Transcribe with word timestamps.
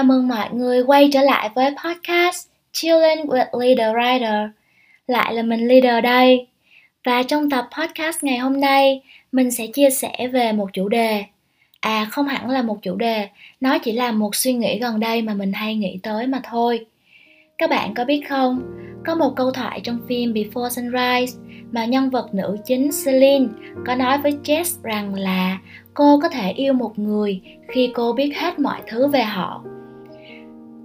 Chào 0.00 0.04
mừng 0.04 0.28
mọi 0.28 0.48
người 0.52 0.82
quay 0.82 1.10
trở 1.12 1.22
lại 1.22 1.50
với 1.54 1.70
podcast 1.84 2.48
Chilling 2.72 3.26
with 3.26 3.60
Leader 3.60 3.96
Writer. 3.96 4.48
Lại 5.06 5.34
là 5.34 5.42
mình 5.42 5.68
Leader 5.68 6.04
đây. 6.04 6.46
Và 7.04 7.22
trong 7.22 7.50
tập 7.50 7.68
podcast 7.78 8.24
ngày 8.24 8.38
hôm 8.38 8.60
nay, 8.60 9.02
mình 9.32 9.50
sẽ 9.50 9.66
chia 9.66 9.90
sẻ 9.90 10.28
về 10.32 10.52
một 10.52 10.70
chủ 10.72 10.88
đề. 10.88 11.24
À 11.80 12.06
không 12.10 12.26
hẳn 12.26 12.50
là 12.50 12.62
một 12.62 12.78
chủ 12.82 12.96
đề, 12.96 13.28
nó 13.60 13.78
chỉ 13.78 13.92
là 13.92 14.12
một 14.12 14.34
suy 14.34 14.52
nghĩ 14.52 14.78
gần 14.78 15.00
đây 15.00 15.22
mà 15.22 15.34
mình 15.34 15.52
hay 15.52 15.74
nghĩ 15.74 15.98
tới 16.02 16.26
mà 16.26 16.40
thôi. 16.44 16.86
Các 17.58 17.70
bạn 17.70 17.94
có 17.94 18.04
biết 18.04 18.20
không, 18.28 18.62
có 19.06 19.14
một 19.14 19.32
câu 19.36 19.50
thoại 19.50 19.80
trong 19.84 19.98
phim 20.08 20.32
Before 20.32 20.68
Sunrise 20.68 21.38
mà 21.72 21.84
nhân 21.84 22.10
vật 22.10 22.34
nữ 22.34 22.56
chính 22.66 22.90
Celine 23.04 23.46
có 23.86 23.94
nói 23.94 24.18
với 24.18 24.32
Jess 24.44 24.82
rằng 24.82 25.14
là 25.14 25.58
cô 25.94 26.20
có 26.22 26.28
thể 26.28 26.52
yêu 26.52 26.72
một 26.72 26.98
người 26.98 27.40
khi 27.68 27.90
cô 27.94 28.12
biết 28.12 28.32
hết 28.36 28.58
mọi 28.58 28.80
thứ 28.86 29.06
về 29.06 29.22
họ. 29.22 29.64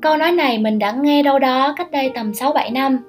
Câu 0.05 0.17
nói 0.17 0.31
này 0.31 0.57
mình 0.57 0.79
đã 0.79 0.91
nghe 0.91 1.23
đâu 1.23 1.39
đó 1.39 1.73
cách 1.77 1.91
đây 1.91 2.11
tầm 2.15 2.31
6-7 2.31 2.73
năm. 2.73 2.99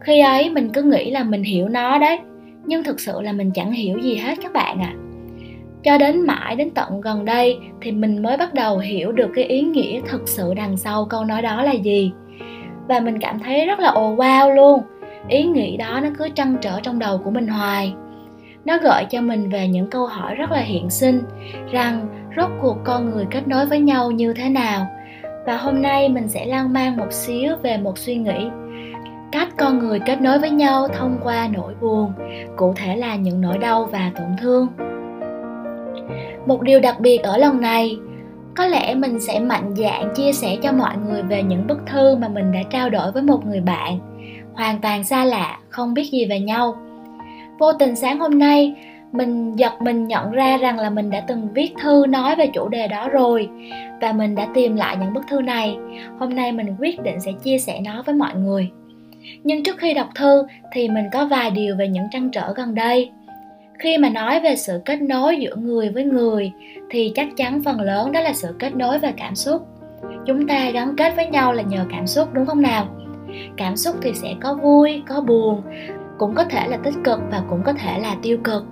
Khi 0.00 0.20
ấy 0.20 0.50
mình 0.50 0.70
cứ 0.72 0.82
nghĩ 0.82 1.10
là 1.10 1.22
mình 1.22 1.42
hiểu 1.42 1.68
nó 1.68 1.98
đấy, 1.98 2.18
nhưng 2.64 2.84
thực 2.84 3.00
sự 3.00 3.20
là 3.20 3.32
mình 3.32 3.50
chẳng 3.54 3.72
hiểu 3.72 3.98
gì 3.98 4.16
hết 4.16 4.38
các 4.42 4.52
bạn 4.52 4.80
ạ. 4.80 4.92
À. 4.94 4.98
Cho 5.84 5.98
đến 5.98 6.20
mãi 6.20 6.56
đến 6.56 6.70
tận 6.70 7.00
gần 7.00 7.24
đây 7.24 7.58
thì 7.80 7.92
mình 7.92 8.22
mới 8.22 8.36
bắt 8.36 8.54
đầu 8.54 8.78
hiểu 8.78 9.12
được 9.12 9.30
cái 9.34 9.44
ý 9.44 9.60
nghĩa 9.60 10.00
thực 10.08 10.28
sự 10.28 10.54
đằng 10.54 10.76
sau 10.76 11.04
câu 11.04 11.24
nói 11.24 11.42
đó 11.42 11.62
là 11.62 11.72
gì. 11.72 12.12
Và 12.88 13.00
mình 13.00 13.18
cảm 13.20 13.38
thấy 13.38 13.66
rất 13.66 13.80
là 13.80 13.88
ồ 13.88 14.16
wow 14.16 14.54
luôn. 14.54 14.82
Ý 15.28 15.44
nghĩ 15.44 15.76
đó 15.76 16.00
nó 16.02 16.08
cứ 16.18 16.28
trăn 16.34 16.56
trở 16.60 16.80
trong 16.80 16.98
đầu 16.98 17.18
của 17.18 17.30
mình 17.30 17.46
hoài 17.46 17.94
nó 18.64 18.78
gợi 18.78 19.04
cho 19.10 19.20
mình 19.20 19.50
về 19.50 19.68
những 19.68 19.90
câu 19.90 20.06
hỏi 20.06 20.34
rất 20.34 20.50
là 20.50 20.60
hiện 20.60 20.90
sinh 20.90 21.22
rằng 21.72 22.08
rốt 22.36 22.50
cuộc 22.62 22.76
con 22.84 23.10
người 23.10 23.26
kết 23.30 23.48
nối 23.48 23.66
với 23.66 23.80
nhau 23.80 24.10
như 24.10 24.32
thế 24.32 24.48
nào 24.48 24.86
và 25.46 25.56
hôm 25.56 25.82
nay 25.82 26.08
mình 26.08 26.28
sẽ 26.28 26.46
lan 26.46 26.72
man 26.72 26.96
một 26.96 27.12
xíu 27.12 27.56
về 27.62 27.76
một 27.76 27.98
suy 27.98 28.16
nghĩ. 28.16 28.48
Cách 29.32 29.48
con 29.56 29.78
người 29.78 30.00
kết 30.06 30.20
nối 30.20 30.38
với 30.38 30.50
nhau 30.50 30.88
thông 30.88 31.18
qua 31.22 31.48
nỗi 31.52 31.74
buồn, 31.80 32.12
cụ 32.56 32.74
thể 32.76 32.96
là 32.96 33.16
những 33.16 33.40
nỗi 33.40 33.58
đau 33.58 33.84
và 33.84 34.10
tổn 34.14 34.36
thương. 34.40 34.68
Một 36.46 36.62
điều 36.62 36.80
đặc 36.80 37.00
biệt 37.00 37.22
ở 37.22 37.36
lần 37.36 37.60
này, 37.60 37.98
có 38.56 38.66
lẽ 38.66 38.94
mình 38.94 39.20
sẽ 39.20 39.40
mạnh 39.40 39.74
dạn 39.76 40.14
chia 40.14 40.32
sẻ 40.32 40.56
cho 40.62 40.72
mọi 40.72 40.96
người 40.96 41.22
về 41.22 41.42
những 41.42 41.66
bức 41.66 41.78
thư 41.86 42.16
mà 42.16 42.28
mình 42.28 42.52
đã 42.52 42.60
trao 42.70 42.90
đổi 42.90 43.12
với 43.12 43.22
một 43.22 43.46
người 43.46 43.60
bạn. 43.60 43.98
Hoàn 44.54 44.80
toàn 44.80 45.04
xa 45.04 45.24
lạ, 45.24 45.58
không 45.68 45.94
biết 45.94 46.10
gì 46.12 46.26
về 46.26 46.40
nhau. 46.40 46.76
Vô 47.58 47.72
tình 47.72 47.96
sáng 47.96 48.18
hôm 48.18 48.38
nay 48.38 48.74
mình 49.12 49.56
giật 49.56 49.82
mình 49.82 50.08
nhận 50.08 50.30
ra 50.30 50.56
rằng 50.56 50.78
là 50.78 50.90
mình 50.90 51.10
đã 51.10 51.20
từng 51.20 51.48
viết 51.54 51.74
thư 51.82 52.04
nói 52.08 52.36
về 52.36 52.46
chủ 52.46 52.68
đề 52.68 52.88
đó 52.88 53.08
rồi 53.08 53.48
và 54.00 54.12
mình 54.12 54.34
đã 54.34 54.46
tìm 54.54 54.76
lại 54.76 54.96
những 55.00 55.12
bức 55.12 55.24
thư 55.28 55.40
này. 55.40 55.76
Hôm 56.18 56.34
nay 56.34 56.52
mình 56.52 56.76
quyết 56.78 57.02
định 57.02 57.20
sẽ 57.20 57.32
chia 57.32 57.58
sẻ 57.58 57.80
nó 57.84 58.02
với 58.06 58.14
mọi 58.14 58.34
người. 58.34 58.70
Nhưng 59.44 59.62
trước 59.62 59.78
khi 59.78 59.94
đọc 59.94 60.08
thư 60.14 60.46
thì 60.72 60.88
mình 60.88 61.04
có 61.12 61.26
vài 61.26 61.50
điều 61.50 61.76
về 61.76 61.88
những 61.88 62.06
trăn 62.10 62.30
trở 62.30 62.52
gần 62.56 62.74
đây. 62.74 63.10
Khi 63.78 63.98
mà 63.98 64.08
nói 64.08 64.40
về 64.40 64.56
sự 64.56 64.80
kết 64.84 65.02
nối 65.02 65.36
giữa 65.36 65.56
người 65.56 65.90
với 65.90 66.04
người 66.04 66.52
thì 66.90 67.12
chắc 67.14 67.28
chắn 67.36 67.62
phần 67.64 67.80
lớn 67.80 68.12
đó 68.12 68.20
là 68.20 68.32
sự 68.32 68.56
kết 68.58 68.76
nối 68.76 68.98
về 68.98 69.12
cảm 69.16 69.34
xúc. 69.34 69.66
Chúng 70.26 70.46
ta 70.46 70.70
gắn 70.70 70.96
kết 70.96 71.16
với 71.16 71.26
nhau 71.26 71.52
là 71.52 71.62
nhờ 71.62 71.84
cảm 71.90 72.06
xúc, 72.06 72.28
đúng 72.32 72.46
không 72.46 72.62
nào? 72.62 72.86
Cảm 73.56 73.76
xúc 73.76 73.96
thì 74.02 74.12
sẽ 74.14 74.34
có 74.40 74.54
vui, 74.54 75.02
có 75.08 75.20
buồn, 75.20 75.62
cũng 76.18 76.34
có 76.34 76.44
thể 76.44 76.68
là 76.68 76.76
tích 76.76 76.94
cực 77.04 77.20
và 77.30 77.42
cũng 77.50 77.62
có 77.64 77.72
thể 77.72 77.98
là 77.98 78.16
tiêu 78.22 78.38
cực 78.44 78.64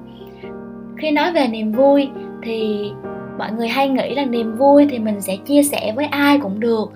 khi 0.99 1.11
nói 1.11 1.33
về 1.33 1.47
niềm 1.49 1.73
vui 1.73 2.09
thì 2.43 2.91
mọi 3.39 3.53
người 3.53 3.69
hay 3.69 3.89
nghĩ 3.89 4.15
là 4.15 4.25
niềm 4.25 4.57
vui 4.57 4.87
thì 4.91 4.99
mình 4.99 5.21
sẽ 5.21 5.37
chia 5.37 5.63
sẻ 5.63 5.93
với 5.97 6.07
ai 6.07 6.39
cũng 6.39 6.61
được. 6.61 6.93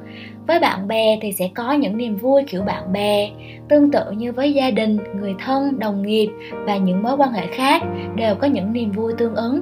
Với 0.46 0.60
bạn 0.60 0.88
bè 0.88 1.18
thì 1.22 1.32
sẽ 1.32 1.48
có 1.54 1.72
những 1.72 1.96
niềm 1.96 2.16
vui 2.16 2.42
kiểu 2.48 2.62
bạn 2.62 2.92
bè, 2.92 3.30
tương 3.68 3.90
tự 3.90 4.10
như 4.10 4.32
với 4.32 4.52
gia 4.52 4.70
đình, 4.70 4.98
người 5.20 5.34
thân, 5.44 5.78
đồng 5.78 6.02
nghiệp 6.02 6.28
và 6.52 6.76
những 6.76 7.02
mối 7.02 7.16
quan 7.16 7.32
hệ 7.32 7.46
khác 7.46 7.82
đều 8.16 8.34
có 8.34 8.46
những 8.46 8.72
niềm 8.72 8.92
vui 8.92 9.12
tương 9.18 9.34
ứng. 9.34 9.60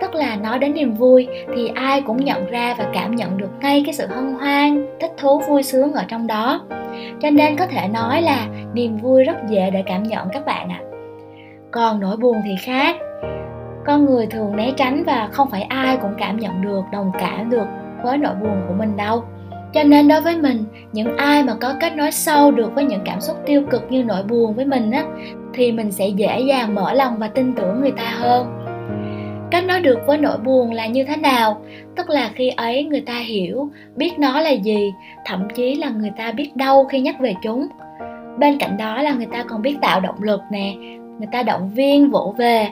Tức 0.00 0.14
là 0.14 0.36
nói 0.36 0.58
đến 0.58 0.74
niềm 0.74 0.94
vui 0.94 1.28
thì 1.54 1.68
ai 1.74 2.00
cũng 2.00 2.24
nhận 2.24 2.46
ra 2.46 2.74
và 2.78 2.90
cảm 2.92 3.16
nhận 3.16 3.38
được 3.38 3.50
ngay 3.60 3.82
cái 3.86 3.94
sự 3.94 4.06
hân 4.06 4.34
hoan, 4.34 4.86
thích 5.00 5.12
thú, 5.18 5.40
vui 5.48 5.62
sướng 5.62 5.92
ở 5.92 6.04
trong 6.08 6.26
đó. 6.26 6.60
Cho 7.20 7.30
nên 7.30 7.56
có 7.56 7.66
thể 7.66 7.88
nói 7.88 8.22
là 8.22 8.46
niềm 8.74 8.96
vui 8.96 9.24
rất 9.24 9.36
dễ 9.48 9.70
để 9.70 9.82
cảm 9.86 10.02
nhận 10.02 10.28
các 10.32 10.46
bạn 10.46 10.68
ạ. 10.68 10.80
À. 10.80 10.86
còn 11.70 12.00
nỗi 12.00 12.16
buồn 12.16 12.36
thì 12.44 12.54
khác 12.62 12.96
con 13.86 14.06
người 14.06 14.26
thường 14.26 14.56
né 14.56 14.72
tránh 14.76 15.04
và 15.04 15.28
không 15.32 15.50
phải 15.50 15.62
ai 15.62 15.96
cũng 15.96 16.14
cảm 16.18 16.36
nhận 16.40 16.62
được, 16.62 16.82
đồng 16.92 17.12
cảm 17.18 17.50
được 17.50 17.66
với 18.02 18.18
nỗi 18.18 18.34
buồn 18.34 18.62
của 18.68 18.74
mình 18.74 18.96
đâu. 18.96 19.24
Cho 19.72 19.82
nên 19.82 20.08
đối 20.08 20.20
với 20.20 20.36
mình, 20.36 20.64
những 20.92 21.16
ai 21.16 21.42
mà 21.42 21.54
có 21.60 21.74
kết 21.80 21.96
nối 21.96 22.10
sâu 22.10 22.50
được 22.50 22.74
với 22.74 22.84
những 22.84 23.00
cảm 23.04 23.20
xúc 23.20 23.36
tiêu 23.46 23.62
cực 23.70 23.86
như 23.90 24.04
nỗi 24.04 24.22
buồn 24.22 24.54
với 24.54 24.64
mình 24.64 24.90
á, 24.90 25.04
thì 25.54 25.72
mình 25.72 25.92
sẽ 25.92 26.08
dễ 26.08 26.40
dàng 26.40 26.74
mở 26.74 26.92
lòng 26.92 27.16
và 27.18 27.28
tin 27.28 27.54
tưởng 27.54 27.80
người 27.80 27.92
ta 27.92 28.14
hơn. 28.18 28.62
Cách 29.50 29.64
nói 29.64 29.80
được 29.80 29.98
với 30.06 30.18
nỗi 30.18 30.38
buồn 30.38 30.72
là 30.72 30.86
như 30.86 31.04
thế 31.04 31.16
nào? 31.16 31.60
Tức 31.96 32.10
là 32.10 32.30
khi 32.34 32.48
ấy 32.56 32.84
người 32.84 33.00
ta 33.00 33.18
hiểu, 33.18 33.68
biết 33.96 34.18
nó 34.18 34.40
là 34.40 34.50
gì, 34.50 34.92
thậm 35.24 35.48
chí 35.54 35.74
là 35.74 35.88
người 35.88 36.12
ta 36.18 36.32
biết 36.32 36.56
đau 36.56 36.84
khi 36.84 37.00
nhắc 37.00 37.20
về 37.20 37.34
chúng. 37.42 37.66
Bên 38.38 38.58
cạnh 38.58 38.76
đó 38.76 39.02
là 39.02 39.12
người 39.12 39.26
ta 39.26 39.44
còn 39.48 39.62
biết 39.62 39.76
tạo 39.82 40.00
động 40.00 40.22
lực 40.22 40.40
nè, 40.52 40.74
người 41.18 41.28
ta 41.32 41.42
động 41.42 41.70
viên, 41.74 42.10
vỗ 42.10 42.34
về 42.38 42.68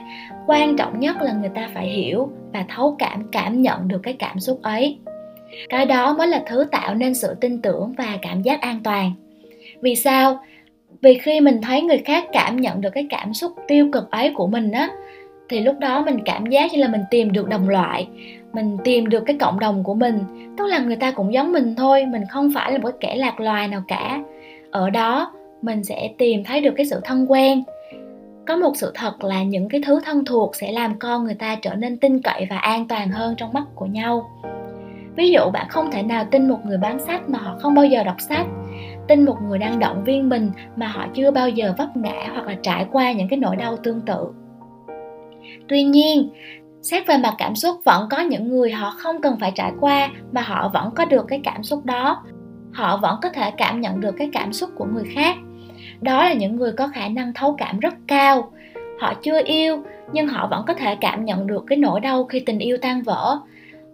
quan 0.47 0.75
trọng 0.77 0.99
nhất 0.99 1.21
là 1.21 1.33
người 1.33 1.49
ta 1.55 1.69
phải 1.73 1.87
hiểu 1.87 2.29
và 2.53 2.65
thấu 2.75 2.95
cảm 2.99 3.27
cảm 3.31 3.61
nhận 3.61 3.87
được 3.87 3.99
cái 4.03 4.13
cảm 4.13 4.39
xúc 4.39 4.59
ấy. 4.61 4.97
Cái 5.69 5.85
đó 5.85 6.15
mới 6.17 6.27
là 6.27 6.43
thứ 6.47 6.65
tạo 6.71 6.95
nên 6.95 7.15
sự 7.15 7.35
tin 7.41 7.61
tưởng 7.61 7.93
và 7.97 8.17
cảm 8.21 8.41
giác 8.41 8.61
an 8.61 8.79
toàn. 8.83 9.11
Vì 9.81 9.95
sao? 9.95 10.39
Vì 11.01 11.13
khi 11.13 11.41
mình 11.41 11.61
thấy 11.61 11.81
người 11.81 11.97
khác 11.97 12.25
cảm 12.33 12.61
nhận 12.61 12.81
được 12.81 12.89
cái 12.89 13.07
cảm 13.09 13.33
xúc 13.33 13.51
tiêu 13.67 13.89
cực 13.91 14.11
ấy 14.11 14.31
của 14.35 14.47
mình 14.47 14.71
á, 14.71 14.89
thì 15.49 15.59
lúc 15.59 15.79
đó 15.79 16.03
mình 16.05 16.19
cảm 16.25 16.45
giác 16.45 16.73
như 16.73 16.79
là 16.79 16.87
mình 16.87 17.01
tìm 17.11 17.31
được 17.31 17.49
đồng 17.49 17.69
loại, 17.69 18.07
mình 18.53 18.77
tìm 18.83 19.09
được 19.09 19.23
cái 19.25 19.37
cộng 19.39 19.59
đồng 19.59 19.83
của 19.83 19.93
mình. 19.93 20.19
Tức 20.57 20.67
là 20.67 20.79
người 20.79 20.95
ta 20.95 21.11
cũng 21.11 21.33
giống 21.33 21.51
mình 21.51 21.75
thôi, 21.75 22.05
mình 22.05 22.21
không 22.29 22.51
phải 22.55 22.71
là 22.71 22.77
một 22.77 22.91
kẻ 22.99 23.15
lạc 23.15 23.39
loài 23.39 23.67
nào 23.67 23.83
cả. 23.87 24.23
Ở 24.71 24.89
đó, 24.89 25.33
mình 25.61 25.83
sẽ 25.83 26.09
tìm 26.17 26.43
thấy 26.43 26.61
được 26.61 26.73
cái 26.77 26.85
sự 26.85 26.99
thân 27.03 27.31
quen 27.31 27.63
có 28.47 28.55
một 28.55 28.71
sự 28.75 28.91
thật 28.95 29.23
là 29.23 29.43
những 29.43 29.69
cái 29.69 29.81
thứ 29.85 29.99
thân 30.05 30.25
thuộc 30.25 30.55
sẽ 30.55 30.71
làm 30.71 30.99
con 30.99 31.23
người 31.23 31.35
ta 31.35 31.55
trở 31.55 31.75
nên 31.75 31.97
tin 31.97 32.21
cậy 32.21 32.47
và 32.49 32.57
an 32.57 32.87
toàn 32.87 33.09
hơn 33.09 33.35
trong 33.37 33.53
mắt 33.53 33.63
của 33.75 33.85
nhau. 33.85 34.29
Ví 35.15 35.31
dụ, 35.31 35.49
bạn 35.53 35.69
không 35.69 35.91
thể 35.91 36.03
nào 36.03 36.25
tin 36.31 36.49
một 36.49 36.59
người 36.65 36.77
bán 36.77 36.99
sách 36.99 37.29
mà 37.29 37.39
họ 37.39 37.55
không 37.61 37.73
bao 37.75 37.85
giờ 37.85 38.03
đọc 38.03 38.15
sách. 38.19 38.45
Tin 39.07 39.25
một 39.25 39.37
người 39.41 39.59
đang 39.59 39.79
động 39.79 40.03
viên 40.03 40.29
mình 40.29 40.51
mà 40.75 40.87
họ 40.87 41.07
chưa 41.13 41.31
bao 41.31 41.49
giờ 41.49 41.73
vấp 41.77 41.97
ngã 41.97 42.29
hoặc 42.33 42.47
là 42.47 42.55
trải 42.61 42.85
qua 42.91 43.11
những 43.11 43.27
cái 43.27 43.39
nỗi 43.39 43.55
đau 43.55 43.77
tương 43.77 44.01
tự. 44.01 44.27
Tuy 45.67 45.83
nhiên, 45.83 46.29
xét 46.81 47.07
về 47.07 47.17
mặt 47.17 47.35
cảm 47.37 47.55
xúc, 47.55 47.75
vẫn 47.85 48.07
có 48.09 48.19
những 48.19 48.49
người 48.49 48.71
họ 48.71 48.93
không 48.97 49.21
cần 49.21 49.37
phải 49.39 49.51
trải 49.55 49.71
qua 49.79 50.09
mà 50.31 50.41
họ 50.41 50.69
vẫn 50.73 50.89
có 50.95 51.05
được 51.05 51.25
cái 51.27 51.41
cảm 51.43 51.63
xúc 51.63 51.85
đó. 51.85 52.23
Họ 52.73 52.97
vẫn 52.97 53.19
có 53.21 53.29
thể 53.29 53.51
cảm 53.57 53.81
nhận 53.81 54.01
được 54.01 54.15
cái 54.17 54.29
cảm 54.33 54.53
xúc 54.53 54.69
của 54.75 54.85
người 54.85 55.05
khác 55.15 55.35
đó 56.01 56.23
là 56.23 56.33
những 56.33 56.55
người 56.55 56.71
có 56.71 56.87
khả 56.87 57.07
năng 57.07 57.33
thấu 57.33 57.55
cảm 57.57 57.79
rất 57.79 57.93
cao. 58.07 58.51
Họ 58.99 59.13
chưa 59.23 59.41
yêu, 59.45 59.83
nhưng 60.13 60.27
họ 60.27 60.47
vẫn 60.47 60.63
có 60.67 60.73
thể 60.73 60.95
cảm 61.01 61.25
nhận 61.25 61.47
được 61.47 61.63
cái 61.67 61.77
nỗi 61.77 61.99
đau 61.99 62.23
khi 62.25 62.39
tình 62.39 62.59
yêu 62.59 62.77
tan 62.77 63.01
vỡ. 63.01 63.37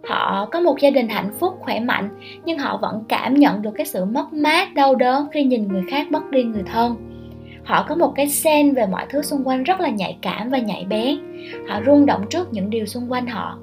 Họ 0.08 0.48
có 0.52 0.60
một 0.60 0.78
gia 0.80 0.90
đình 0.90 1.08
hạnh 1.08 1.30
phúc, 1.40 1.56
khỏe 1.60 1.80
mạnh, 1.80 2.08
nhưng 2.44 2.58
họ 2.58 2.76
vẫn 2.76 3.04
cảm 3.08 3.34
nhận 3.34 3.62
được 3.62 3.70
cái 3.76 3.86
sự 3.86 4.04
mất 4.04 4.32
mát, 4.32 4.74
đau 4.74 4.94
đớn 4.94 5.26
khi 5.32 5.44
nhìn 5.44 5.68
người 5.68 5.82
khác 5.90 6.12
mất 6.12 6.30
đi 6.30 6.42
người 6.42 6.62
thân. 6.72 6.96
Họ 7.64 7.86
có 7.88 7.94
một 7.94 8.12
cái 8.16 8.28
sen 8.28 8.74
về 8.74 8.86
mọi 8.86 9.06
thứ 9.10 9.22
xung 9.22 9.44
quanh 9.44 9.62
rất 9.62 9.80
là 9.80 9.88
nhạy 9.88 10.18
cảm 10.22 10.50
và 10.50 10.58
nhạy 10.58 10.86
bén. 10.88 11.18
Họ 11.68 11.80
rung 11.86 12.06
động 12.06 12.24
trước 12.30 12.52
những 12.52 12.70
điều 12.70 12.86
xung 12.86 13.12
quanh 13.12 13.26
họ, 13.26 13.58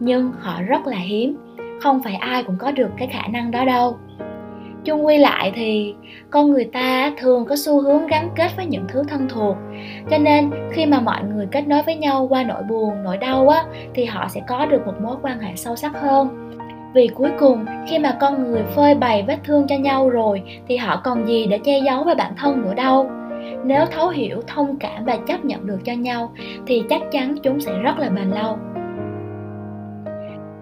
nhưng 0.00 0.32
họ 0.40 0.62
rất 0.62 0.86
là 0.86 0.96
hiếm. 0.96 1.36
Không 1.80 2.02
phải 2.02 2.14
ai 2.14 2.42
cũng 2.42 2.56
có 2.58 2.70
được 2.70 2.90
cái 2.98 3.08
khả 3.12 3.26
năng 3.28 3.50
đó 3.50 3.64
đâu 3.64 3.96
chung 4.84 5.06
quy 5.06 5.18
lại 5.18 5.52
thì 5.54 5.94
con 6.30 6.50
người 6.50 6.64
ta 6.64 7.12
thường 7.18 7.44
có 7.44 7.56
xu 7.56 7.80
hướng 7.80 8.06
gắn 8.06 8.30
kết 8.36 8.48
với 8.56 8.66
những 8.66 8.84
thứ 8.88 9.02
thân 9.08 9.28
thuộc. 9.28 9.56
Cho 10.10 10.18
nên, 10.18 10.50
khi 10.72 10.86
mà 10.86 11.00
mọi 11.00 11.22
người 11.34 11.46
kết 11.50 11.68
nối 11.68 11.82
với 11.82 11.96
nhau 11.96 12.26
qua 12.30 12.42
nỗi 12.42 12.62
buồn, 12.62 12.94
nỗi 13.04 13.16
đau 13.16 13.48
á, 13.48 13.64
thì 13.94 14.04
họ 14.04 14.28
sẽ 14.28 14.40
có 14.48 14.66
được 14.66 14.86
một 14.86 14.94
mối 15.02 15.16
quan 15.22 15.40
hệ 15.40 15.56
sâu 15.56 15.76
sắc 15.76 15.92
hơn. 16.00 16.50
Vì 16.94 17.08
cuối 17.08 17.30
cùng, 17.38 17.66
khi 17.88 17.98
mà 17.98 18.16
con 18.20 18.44
người 18.44 18.62
phơi 18.62 18.94
bày 18.94 19.22
vết 19.22 19.38
thương 19.44 19.66
cho 19.68 19.76
nhau 19.76 20.08
rồi, 20.08 20.42
thì 20.68 20.76
họ 20.76 21.00
còn 21.04 21.26
gì 21.26 21.46
để 21.46 21.58
che 21.58 21.80
giấu 21.84 22.04
về 22.04 22.14
bản 22.14 22.32
thân 22.36 22.62
nữa 22.62 22.74
đâu. 22.74 23.10
Nếu 23.64 23.86
thấu 23.86 24.08
hiểu, 24.08 24.40
thông 24.46 24.76
cảm 24.76 25.04
và 25.04 25.16
chấp 25.26 25.44
nhận 25.44 25.66
được 25.66 25.78
cho 25.84 25.92
nhau, 25.92 26.32
thì 26.66 26.82
chắc 26.88 27.02
chắn 27.12 27.36
chúng 27.42 27.60
sẽ 27.60 27.72
rất 27.82 27.98
là 27.98 28.08
bền 28.08 28.30
lâu 28.30 28.58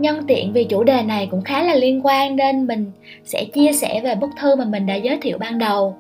nhân 0.01 0.21
tiện 0.27 0.53
vì 0.53 0.65
chủ 0.65 0.85
đề 0.85 1.03
này 1.03 1.29
cũng 1.31 1.43
khá 1.43 1.63
là 1.63 1.75
liên 1.75 2.01
quan 2.05 2.37
nên 2.37 2.67
mình 2.67 2.93
sẽ 3.25 3.45
chia 3.45 3.73
sẻ 3.73 4.01
về 4.05 4.15
bức 4.15 4.31
thư 4.41 4.57
mà 4.57 4.65
mình 4.65 4.87
đã 4.87 4.95
giới 4.95 5.19
thiệu 5.23 5.39
ban 5.39 5.59
đầu. 5.59 5.97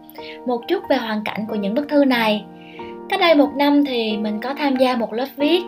Một 0.47 0.61
chút 0.69 0.82
về 0.91 0.97
hoàn 0.97 1.25
cảnh 1.25 1.47
của 1.49 1.55
những 1.55 1.75
bức 1.75 1.88
thư 1.88 2.05
này. 2.05 2.44
Cách 3.08 3.20
đây 3.20 3.35
một 3.35 3.50
năm 3.56 3.85
thì 3.85 4.17
mình 4.17 4.41
có 4.41 4.55
tham 4.55 4.76
gia 4.76 4.97
một 4.97 5.12
lớp 5.12 5.26
viết. 5.37 5.62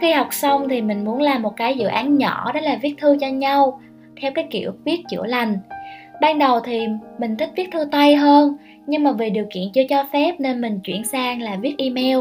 Khi 0.00 0.12
học 0.12 0.28
xong 0.30 0.68
thì 0.68 0.82
mình 0.82 1.04
muốn 1.04 1.20
làm 1.20 1.42
một 1.42 1.56
cái 1.56 1.74
dự 1.74 1.86
án 1.86 2.16
nhỏ, 2.16 2.52
đó 2.52 2.60
là 2.60 2.78
viết 2.82 2.94
thư 2.98 3.16
cho 3.20 3.26
nhau, 3.26 3.80
theo 4.20 4.30
cái 4.34 4.46
kiểu 4.50 4.72
viết 4.84 5.02
chữa 5.10 5.26
lành. 5.26 5.58
Ban 6.20 6.38
đầu 6.38 6.60
thì 6.60 6.80
mình 7.18 7.36
thích 7.36 7.50
viết 7.56 7.68
thư 7.72 7.84
tay 7.92 8.14
hơn, 8.14 8.56
nhưng 8.86 9.04
mà 9.04 9.12
vì 9.12 9.30
điều 9.30 9.46
kiện 9.50 9.64
chưa 9.74 9.82
cho 9.88 10.04
phép 10.12 10.34
nên 10.38 10.60
mình 10.60 10.80
chuyển 10.84 11.04
sang 11.04 11.42
là 11.42 11.56
viết 11.60 11.74
email. 11.78 12.18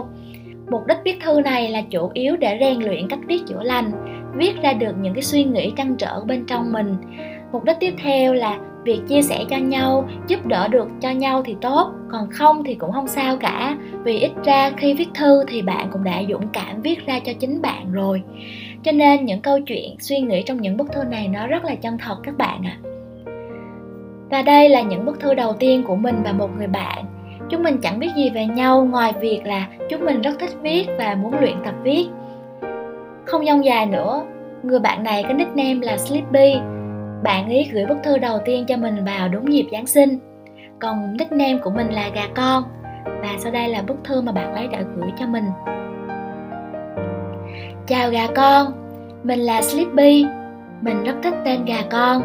Mục 0.72 0.82
đích 0.88 0.98
viết 1.06 1.18
thư 1.24 1.42
này 1.42 1.70
là 1.70 1.82
chủ 1.82 2.10
yếu 2.14 2.38
để 2.38 2.58
rèn 2.60 2.80
luyện 2.80 3.10
cách 3.10 3.20
viết 3.28 3.40
chữa 3.48 3.64
lành 3.64 3.92
viết 4.34 4.62
ra 4.62 4.74
được 4.74 4.94
những 5.02 5.14
cái 5.14 5.24
suy 5.24 5.44
nghĩ 5.44 5.74
trăn 5.78 5.96
trở 5.96 6.24
bên 6.26 6.46
trong 6.46 6.72
mình. 6.72 6.96
Mục 7.52 7.64
đích 7.64 7.78
tiếp 7.80 7.94
theo 8.04 8.34
là 8.34 8.58
việc 8.84 9.02
chia 9.08 9.22
sẻ 9.22 9.44
cho 9.50 9.58
nhau, 9.58 10.10
giúp 10.28 10.46
đỡ 10.46 10.68
được 10.68 10.88
cho 11.02 11.10
nhau 11.10 11.42
thì 11.46 11.56
tốt, 11.62 11.92
còn 12.12 12.30
không 12.32 12.64
thì 12.64 12.76
cũng 12.76 12.92
không 12.92 13.08
sao 13.08 13.38
cả. 13.38 13.78
Vì 14.04 14.20
ít 14.20 14.32
ra 14.44 14.72
khi 14.78 14.94
viết 14.94 15.08
thư 15.14 15.44
thì 15.48 15.62
bạn 15.62 15.90
cũng 15.92 16.04
đã 16.04 16.22
dũng 16.30 16.48
cảm 16.54 16.82
viết 16.82 17.06
ra 17.06 17.20
cho 17.20 17.34
chính 17.40 17.62
bạn 17.62 17.92
rồi. 17.92 18.22
Cho 18.84 18.92
nên 18.92 19.26
những 19.26 19.42
câu 19.42 19.60
chuyện, 19.60 19.96
suy 20.00 20.20
nghĩ 20.20 20.44
trong 20.44 20.62
những 20.62 20.78
bức 20.78 20.92
thư 20.92 21.04
này 21.04 21.28
nó 21.28 21.48
rất 21.48 21.66
là 21.66 21.76
chân 21.76 21.98
thật 21.98 22.18
các 22.24 22.38
bạn 22.38 22.62
ạ. 22.66 22.78
À. 22.84 22.88
và 24.30 24.42
đây 24.42 24.70
là 24.70 24.82
những 24.82 25.06
bức 25.06 25.20
thư 25.20 25.34
đầu 25.34 25.54
tiên 25.54 25.84
của 25.84 25.96
mình 25.96 26.16
và 26.24 26.32
một 26.32 26.50
người 26.58 26.68
bạn. 26.68 27.06
Chúng 27.50 27.64
mình 27.64 27.78
chẳng 27.82 28.00
biết 28.00 28.10
gì 28.16 28.30
về 28.30 28.46
nhau 28.46 28.86
ngoài 28.86 29.14
việc 29.22 29.42
là 29.46 29.68
chúng 29.90 30.06
mình 30.06 30.22
rất 30.22 30.40
thích 30.40 30.52
viết 30.62 30.88
và 30.98 31.16
muốn 31.16 31.40
luyện 31.40 31.56
tập 31.66 31.76
viết 31.84 32.08
không 33.28 33.46
dông 33.46 33.66
dài 33.66 33.86
nữa. 33.86 34.24
Người 34.64 34.80
bạn 34.80 35.04
này 35.04 35.24
có 35.24 35.34
nickname 35.34 35.80
là 35.82 35.98
sleepy. 35.98 36.56
Bạn 37.24 37.50
ấy 37.50 37.70
gửi 37.74 37.86
bức 37.86 37.98
thư 38.04 38.18
đầu 38.18 38.40
tiên 38.46 38.66
cho 38.68 38.78
mình 38.78 39.06
vào 39.06 39.30
đúng 39.30 39.54
dịp 39.54 39.66
giáng 39.72 39.86
sinh. 39.86 40.20
Còn 40.80 41.18
nickname 41.18 41.58
của 41.64 41.70
mình 41.70 41.90
là 41.90 42.10
gà 42.16 42.28
con. 42.36 42.64
Và 43.06 43.30
sau 43.38 43.52
đây 43.52 43.70
là 43.70 43.82
bức 43.82 43.96
thư 44.04 44.22
mà 44.22 44.32
bạn 44.32 44.54
ấy 44.54 44.68
đã 44.68 44.82
gửi 44.96 45.10
cho 45.20 45.28
mình. 45.28 45.46
Chào 47.88 48.10
gà 48.10 48.28
con. 48.36 48.68
Mình 49.24 49.40
là 49.40 49.62
sleepy. 49.62 50.26
Mình 50.82 51.04
rất 51.04 51.16
thích 51.24 51.34
tên 51.46 51.66
gà 51.66 51.82
con. 51.92 52.22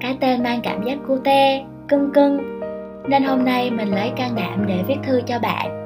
Cái 0.00 0.16
tên 0.20 0.42
mang 0.42 0.60
cảm 0.62 0.82
giác 0.82 0.98
cute, 1.08 1.64
cưng 1.88 2.10
cưng. 2.14 2.60
Nên 3.08 3.24
hôm 3.24 3.44
nay 3.44 3.70
mình 3.70 3.88
lấy 3.88 4.12
can 4.16 4.30
đảm 4.36 4.66
để 4.66 4.78
viết 4.86 4.96
thư 5.02 5.20
cho 5.26 5.38
bạn. 5.38 5.84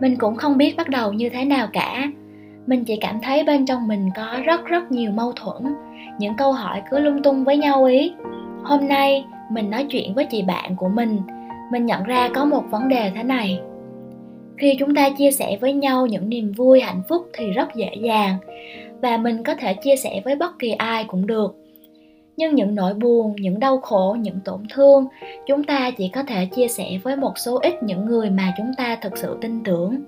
Mình 0.00 0.16
cũng 0.18 0.36
không 0.36 0.56
biết 0.56 0.74
bắt 0.76 0.88
đầu 0.88 1.12
như 1.12 1.28
thế 1.28 1.44
nào 1.44 1.66
cả 1.72 2.02
mình 2.68 2.84
chỉ 2.84 2.96
cảm 2.96 3.20
thấy 3.22 3.44
bên 3.44 3.66
trong 3.66 3.88
mình 3.88 4.10
có 4.16 4.36
rất 4.44 4.64
rất 4.64 4.92
nhiều 4.92 5.10
mâu 5.10 5.32
thuẫn. 5.32 5.74
Những 6.18 6.34
câu 6.36 6.52
hỏi 6.52 6.82
cứ 6.90 6.98
lung 6.98 7.22
tung 7.22 7.44
với 7.44 7.56
nhau 7.56 7.84
ý. 7.84 8.12
Hôm 8.64 8.88
nay, 8.88 9.24
mình 9.50 9.70
nói 9.70 9.86
chuyện 9.90 10.14
với 10.14 10.24
chị 10.30 10.42
bạn 10.42 10.76
của 10.76 10.88
mình. 10.88 11.20
Mình 11.72 11.86
nhận 11.86 12.02
ra 12.02 12.28
có 12.34 12.44
một 12.44 12.62
vấn 12.70 12.88
đề 12.88 13.12
thế 13.14 13.22
này. 13.22 13.60
Khi 14.56 14.76
chúng 14.78 14.94
ta 14.94 15.10
chia 15.10 15.30
sẻ 15.30 15.56
với 15.60 15.72
nhau 15.72 16.06
những 16.06 16.28
niềm 16.28 16.52
vui, 16.52 16.80
hạnh 16.80 17.02
phúc 17.08 17.28
thì 17.32 17.50
rất 17.50 17.74
dễ 17.74 17.90
dàng. 18.00 18.36
Và 19.00 19.16
mình 19.16 19.42
có 19.42 19.54
thể 19.54 19.74
chia 19.74 19.96
sẻ 19.96 20.20
với 20.24 20.34
bất 20.34 20.58
kỳ 20.58 20.70
ai 20.70 21.04
cũng 21.04 21.26
được. 21.26 21.56
Nhưng 22.36 22.54
những 22.54 22.74
nỗi 22.74 22.94
buồn, 22.94 23.36
những 23.38 23.60
đau 23.60 23.78
khổ, 23.78 24.16
những 24.20 24.40
tổn 24.44 24.62
thương, 24.74 25.06
chúng 25.46 25.64
ta 25.64 25.90
chỉ 25.90 26.08
có 26.08 26.22
thể 26.22 26.46
chia 26.46 26.68
sẻ 26.68 26.98
với 27.02 27.16
một 27.16 27.38
số 27.38 27.58
ít 27.62 27.82
những 27.82 28.06
người 28.06 28.30
mà 28.30 28.54
chúng 28.58 28.70
ta 28.76 28.96
thực 29.02 29.16
sự 29.18 29.38
tin 29.40 29.64
tưởng 29.64 30.02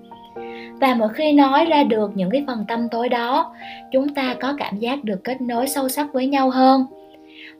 và 0.81 0.95
mỗi 0.95 1.09
khi 1.09 1.33
nói 1.33 1.65
ra 1.65 1.83
được 1.83 2.11
những 2.15 2.29
cái 2.29 2.43
phần 2.47 2.65
tâm 2.67 2.89
tối 2.89 3.09
đó, 3.09 3.53
chúng 3.91 4.13
ta 4.13 4.35
có 4.41 4.53
cảm 4.57 4.79
giác 4.79 5.03
được 5.03 5.23
kết 5.23 5.41
nối 5.41 5.67
sâu 5.67 5.89
sắc 5.89 6.13
với 6.13 6.27
nhau 6.27 6.49
hơn. 6.49 6.85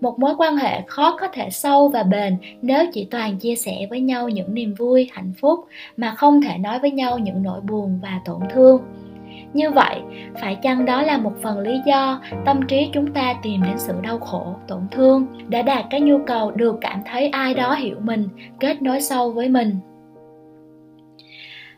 Một 0.02 0.20
mối 0.20 0.34
quan 0.38 0.58
hệ 0.58 0.82
khó 0.88 1.18
có 1.20 1.28
thể 1.28 1.50
sâu 1.50 1.88
và 1.88 2.04
bền 2.04 2.38
nếu 2.62 2.86
chỉ 2.94 3.08
toàn 3.12 3.38
chia 3.38 3.56
sẻ 3.56 3.88
với 3.90 4.00
nhau 4.00 4.30
những 4.30 4.54
niềm 4.54 4.74
vui, 4.74 5.10
hạnh 5.14 5.34
phúc 5.42 5.60
mà 5.98 6.12
không 6.16 6.42
thể 6.42 6.58
nói 6.58 6.80
với 6.80 6.92
nhau 6.92 7.20
những 7.20 7.44
nỗi 7.44 7.62
buồn 7.62 8.00
và 8.02 8.20
tổn 8.26 8.40
thương. 8.50 8.82
Như 9.54 9.72
vậy, 9.72 10.00
phải 10.42 10.56
chăng 10.56 10.86
đó 10.86 11.02
là 11.02 11.18
một 11.18 11.34
phần 11.42 11.60
lý 11.60 11.80
do 11.86 12.22
tâm 12.46 12.68
trí 12.68 12.90
chúng 12.94 13.14
ta 13.14 13.34
tìm 13.44 13.64
đến 13.64 13.78
sự 13.78 13.94
đau 14.02 14.20
khổ, 14.20 14.56
tổn 14.68 14.82
thương 14.92 15.26
để 15.48 15.62
đạt 15.62 15.86
cái 15.90 16.02
nhu 16.02 16.18
cầu 16.28 16.52
được 16.52 16.76
cảm 16.82 17.02
thấy 17.06 17.28
ai 17.28 17.54
đó 17.54 17.74
hiểu 17.74 17.96
mình, 18.00 18.28
kết 18.60 18.82
nối 18.82 19.02
sâu 19.02 19.32
với 19.32 19.50
mình? 19.50 19.76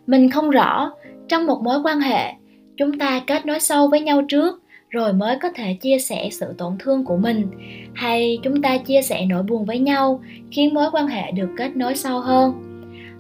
Mình 0.08 0.30
không 0.30 0.50
rõ. 0.50 0.92
Trong 1.28 1.48
một 1.48 1.62
mối 1.64 1.80
quan 1.84 2.00
hệ, 2.00 2.34
chúng 2.78 3.00
ta 3.00 3.22
kết 3.28 3.46
nối 3.46 3.60
sâu 3.60 3.88
với 3.88 4.02
nhau 4.02 4.22
trước, 4.28 4.64
rồi 4.90 5.14
mới 5.14 5.38
có 5.42 5.50
thể 5.56 5.74
chia 5.74 6.00
sẻ 6.00 6.30
sự 6.32 6.54
tổn 6.58 6.74
thương 6.80 7.06
của 7.06 7.18
mình. 7.18 7.48
Hay 7.94 8.40
chúng 8.44 8.62
ta 8.62 8.78
chia 8.78 9.02
sẻ 9.02 9.26
nỗi 9.30 9.44
buồn 9.44 9.66
với 9.66 9.80
nhau 9.80 10.22
khiến 10.52 10.74
mối 10.74 10.90
quan 10.92 11.08
hệ 11.08 11.32
được 11.32 11.50
kết 11.58 11.76
nối 11.76 11.96
sâu 11.96 12.20
hơn. 12.20 12.54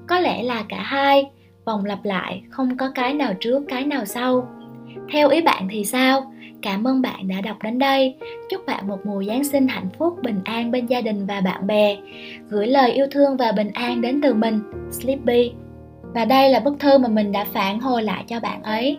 Có 0.07 0.19
lẽ 0.19 0.43
là 0.43 0.63
cả 0.69 0.81
hai, 0.81 1.25
vòng 1.65 1.85
lặp 1.85 2.05
lại, 2.05 2.41
không 2.49 2.77
có 2.77 2.91
cái 2.95 3.13
nào 3.13 3.33
trước, 3.39 3.63
cái 3.67 3.85
nào 3.85 4.05
sau. 4.05 4.47
Theo 5.11 5.29
ý 5.29 5.41
bạn 5.41 5.67
thì 5.71 5.85
sao? 5.85 6.33
Cảm 6.61 6.87
ơn 6.87 7.01
bạn 7.01 7.27
đã 7.27 7.41
đọc 7.41 7.57
đến 7.63 7.79
đây. 7.79 8.15
Chúc 8.49 8.65
bạn 8.65 8.87
một 8.87 8.97
mùa 9.05 9.23
giáng 9.23 9.43
sinh 9.43 9.67
hạnh 9.67 9.89
phúc, 9.97 10.17
bình 10.23 10.39
an 10.43 10.71
bên 10.71 10.85
gia 10.85 11.01
đình 11.01 11.25
và 11.25 11.41
bạn 11.41 11.67
bè. 11.67 11.97
Gửi 12.49 12.67
lời 12.67 12.91
yêu 12.91 13.07
thương 13.11 13.37
và 13.37 13.51
bình 13.51 13.69
an 13.73 14.01
đến 14.01 14.21
từ 14.21 14.33
mình, 14.33 14.59
sleepy 14.91 15.51
và 16.13 16.25
đây 16.25 16.49
là 16.49 16.59
bức 16.59 16.79
thư 16.79 16.97
mà 16.97 17.07
mình 17.07 17.31
đã 17.31 17.45
phản 17.53 17.79
hồi 17.79 18.03
lại 18.03 18.23
cho 18.27 18.39
bạn 18.39 18.63
ấy. 18.63 18.97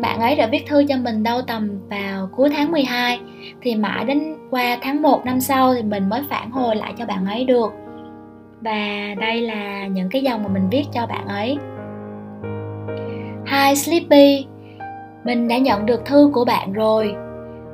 Bạn 0.00 0.20
ấy 0.20 0.36
đã 0.36 0.46
viết 0.46 0.66
thư 0.66 0.84
cho 0.88 0.96
mình 0.96 1.22
đâu 1.22 1.42
tầm 1.42 1.88
vào 1.88 2.28
cuối 2.36 2.50
tháng 2.56 2.72
12 2.72 3.20
thì 3.62 3.74
mãi 3.74 4.04
đến 4.04 4.34
qua 4.50 4.78
tháng 4.82 5.02
1 5.02 5.24
năm 5.24 5.40
sau 5.40 5.74
thì 5.74 5.82
mình 5.82 6.08
mới 6.08 6.22
phản 6.30 6.50
hồi 6.50 6.76
lại 6.76 6.92
cho 6.98 7.06
bạn 7.06 7.26
ấy 7.26 7.44
được. 7.44 7.72
Và 8.60 9.14
đây 9.20 9.40
là 9.40 9.86
những 9.86 10.08
cái 10.08 10.22
dòng 10.22 10.42
mà 10.42 10.48
mình 10.48 10.68
viết 10.70 10.84
cho 10.92 11.06
bạn 11.06 11.26
ấy. 11.26 11.58
Hi, 13.46 13.74
Sleepy. 13.74 14.46
Mình 15.24 15.48
đã 15.48 15.58
nhận 15.58 15.86
được 15.86 16.04
thư 16.04 16.30
của 16.34 16.44
bạn 16.44 16.72
rồi. 16.72 17.14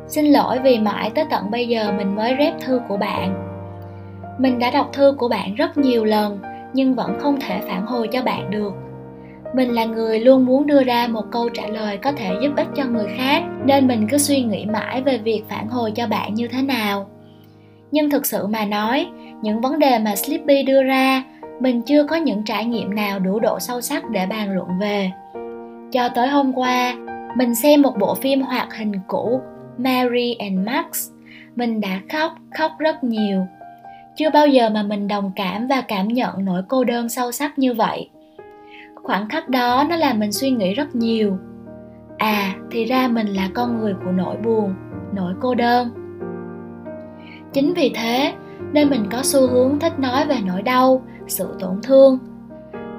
Xin 0.07 0.25
lỗi 0.27 0.59
vì 0.59 0.79
mãi 0.79 1.11
tới 1.15 1.25
tận 1.31 1.51
bây 1.51 1.69
giờ 1.69 1.93
mình 1.99 2.17
mới 2.17 2.35
rep 2.39 2.55
thư 2.61 2.81
của 2.89 2.97
bạn. 2.97 3.45
Mình 4.39 4.59
đã 4.59 4.71
đọc 4.71 4.91
thư 4.93 5.15
của 5.19 5.29
bạn 5.29 5.55
rất 5.55 5.79
nhiều 5.79 6.05
lần 6.05 6.39
nhưng 6.73 6.95
vẫn 6.95 7.19
không 7.21 7.41
thể 7.41 7.61
phản 7.69 7.87
hồi 7.87 8.09
cho 8.13 8.23
bạn 8.23 8.51
được. 8.51 8.73
Mình 9.55 9.71
là 9.71 9.85
người 9.85 10.21
luôn 10.21 10.47
muốn 10.47 10.67
đưa 10.67 10.83
ra 10.83 11.07
một 11.07 11.25
câu 11.31 11.49
trả 11.49 11.67
lời 11.67 11.97
có 11.97 12.13
thể 12.13 12.31
giúp 12.43 12.53
ích 12.57 12.69
cho 12.77 12.85
người 12.85 13.07
khác, 13.17 13.43
nên 13.65 13.87
mình 13.87 14.07
cứ 14.11 14.19
suy 14.19 14.43
nghĩ 14.43 14.67
mãi 14.67 15.03
về 15.03 15.19
việc 15.19 15.43
phản 15.49 15.69
hồi 15.69 15.91
cho 15.91 16.07
bạn 16.07 16.35
như 16.35 16.49
thế 16.49 16.63
nào. 16.63 17.07
Nhưng 17.91 18.11
thực 18.11 18.27
sự 18.27 18.47
mà 18.47 18.65
nói, 18.65 19.07
những 19.43 19.61
vấn 19.61 19.79
đề 19.79 19.99
mà 19.99 20.17
sleepy 20.17 20.63
đưa 20.63 20.83
ra, 20.83 21.23
mình 21.61 21.83
chưa 21.83 22.05
có 22.05 22.17
những 22.17 22.43
trải 22.45 22.65
nghiệm 22.65 22.95
nào 22.95 23.19
đủ 23.19 23.41
độ 23.41 23.59
sâu 23.61 23.81
sắc 23.81 24.11
để 24.11 24.27
bàn 24.27 24.51
luận 24.51 24.69
về. 24.81 25.11
Cho 25.93 26.09
tới 26.09 26.29
hôm 26.29 26.53
qua, 26.53 26.95
mình 27.37 27.55
xem 27.55 27.83
một 27.83 27.93
bộ 27.99 28.15
phim 28.15 28.41
hoạt 28.41 28.75
hình 28.75 28.93
cũ, 29.07 29.41
mary 29.79 30.35
and 30.35 30.67
max. 30.67 31.11
Mình 31.57 31.81
đã 31.81 32.01
khóc 32.13 32.33
khóc 32.59 32.73
rất 32.79 33.05
nhiều 33.05 33.47
chưa 34.19 34.31
bao 34.31 34.47
giờ 34.47 34.71
mà 34.71 34.83
mình 34.83 35.09
đồng 35.09 35.33
cảm 35.37 35.67
và 35.67 35.81
cảm 35.81 36.09
nhận 36.09 36.45
nỗi 36.45 36.63
cô 36.69 36.85
đơn 36.85 37.09
sâu 37.09 37.33
sắc 37.33 37.59
như 37.59 37.75
vậy. 37.75 38.11
Khoảnh 38.95 39.29
khắc 39.29 39.49
đó, 39.49 39.85
nó 39.89 39.97
làm 39.97 40.19
mình 40.19 40.33
suy 40.33 40.51
nghĩ 40.51 40.75
rất 40.75 40.95
nhiều. 40.95 41.39
À 42.17 42.55
thì 42.71 42.85
ra 42.85 43.09
mình 43.09 43.27
là 43.27 43.49
con 43.55 43.81
người 43.81 43.95
của 44.05 44.11
nỗi 44.11 44.37
buồn, 44.37 44.75
nỗi 45.15 45.35
cô 45.41 45.55
đơn. 45.55 45.89
Chính 47.53 47.75
vì 47.75 47.91
thế, 47.95 48.33
nên 48.73 48.91
mình 48.91 49.05
có 49.13 49.23
xu 49.23 49.47
hướng 49.47 49.79
thích 49.79 49.99
nói 49.99 50.27
về 50.27 50.37
nỗi 50.47 50.63
đau, 50.63 51.03
sự 51.27 51.55
tổn 51.61 51.81
thương. 51.83 52.19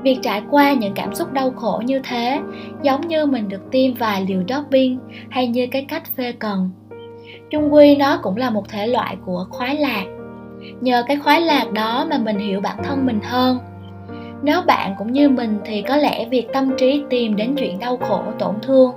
Việc 0.03 0.19
trải 0.21 0.43
qua 0.49 0.73
những 0.73 0.93
cảm 0.93 1.15
xúc 1.15 1.33
đau 1.33 1.51
khổ 1.51 1.81
như 1.85 1.99
thế, 2.03 2.39
giống 2.81 3.07
như 3.07 3.25
mình 3.25 3.49
được 3.49 3.71
tiêm 3.71 3.93
vài 3.93 4.25
liều 4.27 4.43
doping 4.49 4.99
hay 5.29 5.47
như 5.47 5.67
cái 5.71 5.85
cách 5.89 6.03
phê 6.15 6.31
cần. 6.31 6.69
Chung 7.49 7.73
quy, 7.73 7.95
nó 7.95 8.19
cũng 8.23 8.37
là 8.37 8.49
một 8.49 8.69
thể 8.69 8.87
loại 8.87 9.17
của 9.25 9.45
khoái 9.49 9.77
lạc 9.77 10.03
nhờ 10.81 11.03
cái 11.07 11.17
khoái 11.17 11.41
lạc 11.41 11.71
đó 11.71 12.05
mà 12.09 12.17
mình 12.17 12.37
hiểu 12.37 12.61
bản 12.61 12.77
thân 12.83 13.05
mình 13.05 13.19
hơn. 13.23 13.59
Nếu 14.43 14.61
bạn 14.61 14.95
cũng 14.97 15.11
như 15.13 15.29
mình 15.29 15.59
thì 15.65 15.81
có 15.81 15.95
lẽ 15.95 16.25
việc 16.25 16.47
tâm 16.53 16.71
trí 16.77 17.03
tìm 17.09 17.35
đến 17.35 17.55
chuyện 17.57 17.79
đau 17.79 17.97
khổ, 17.97 18.23
tổn 18.39 18.55
thương 18.61 18.91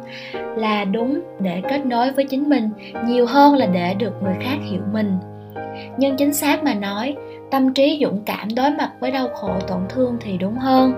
là 0.56 0.84
đúng 0.84 1.20
để 1.40 1.62
kết 1.68 1.86
nối 1.86 2.10
với 2.10 2.24
chính 2.24 2.48
mình 2.48 2.70
nhiều 3.06 3.26
hơn 3.26 3.54
là 3.54 3.66
để 3.66 3.94
được 3.94 4.22
người 4.22 4.34
khác 4.40 4.56
hiểu 4.70 4.82
mình. 4.92 5.18
Nhưng 5.98 6.16
chính 6.16 6.32
xác 6.32 6.64
mà 6.64 6.74
nói, 6.74 7.16
tâm 7.50 7.74
trí 7.74 7.98
dũng 8.02 8.22
cảm 8.26 8.48
đối 8.56 8.70
mặt 8.70 8.90
với 9.00 9.10
đau 9.10 9.28
khổ, 9.34 9.52
tổn 9.68 9.80
thương 9.88 10.16
thì 10.20 10.38
đúng 10.38 10.54
hơn. 10.54 10.92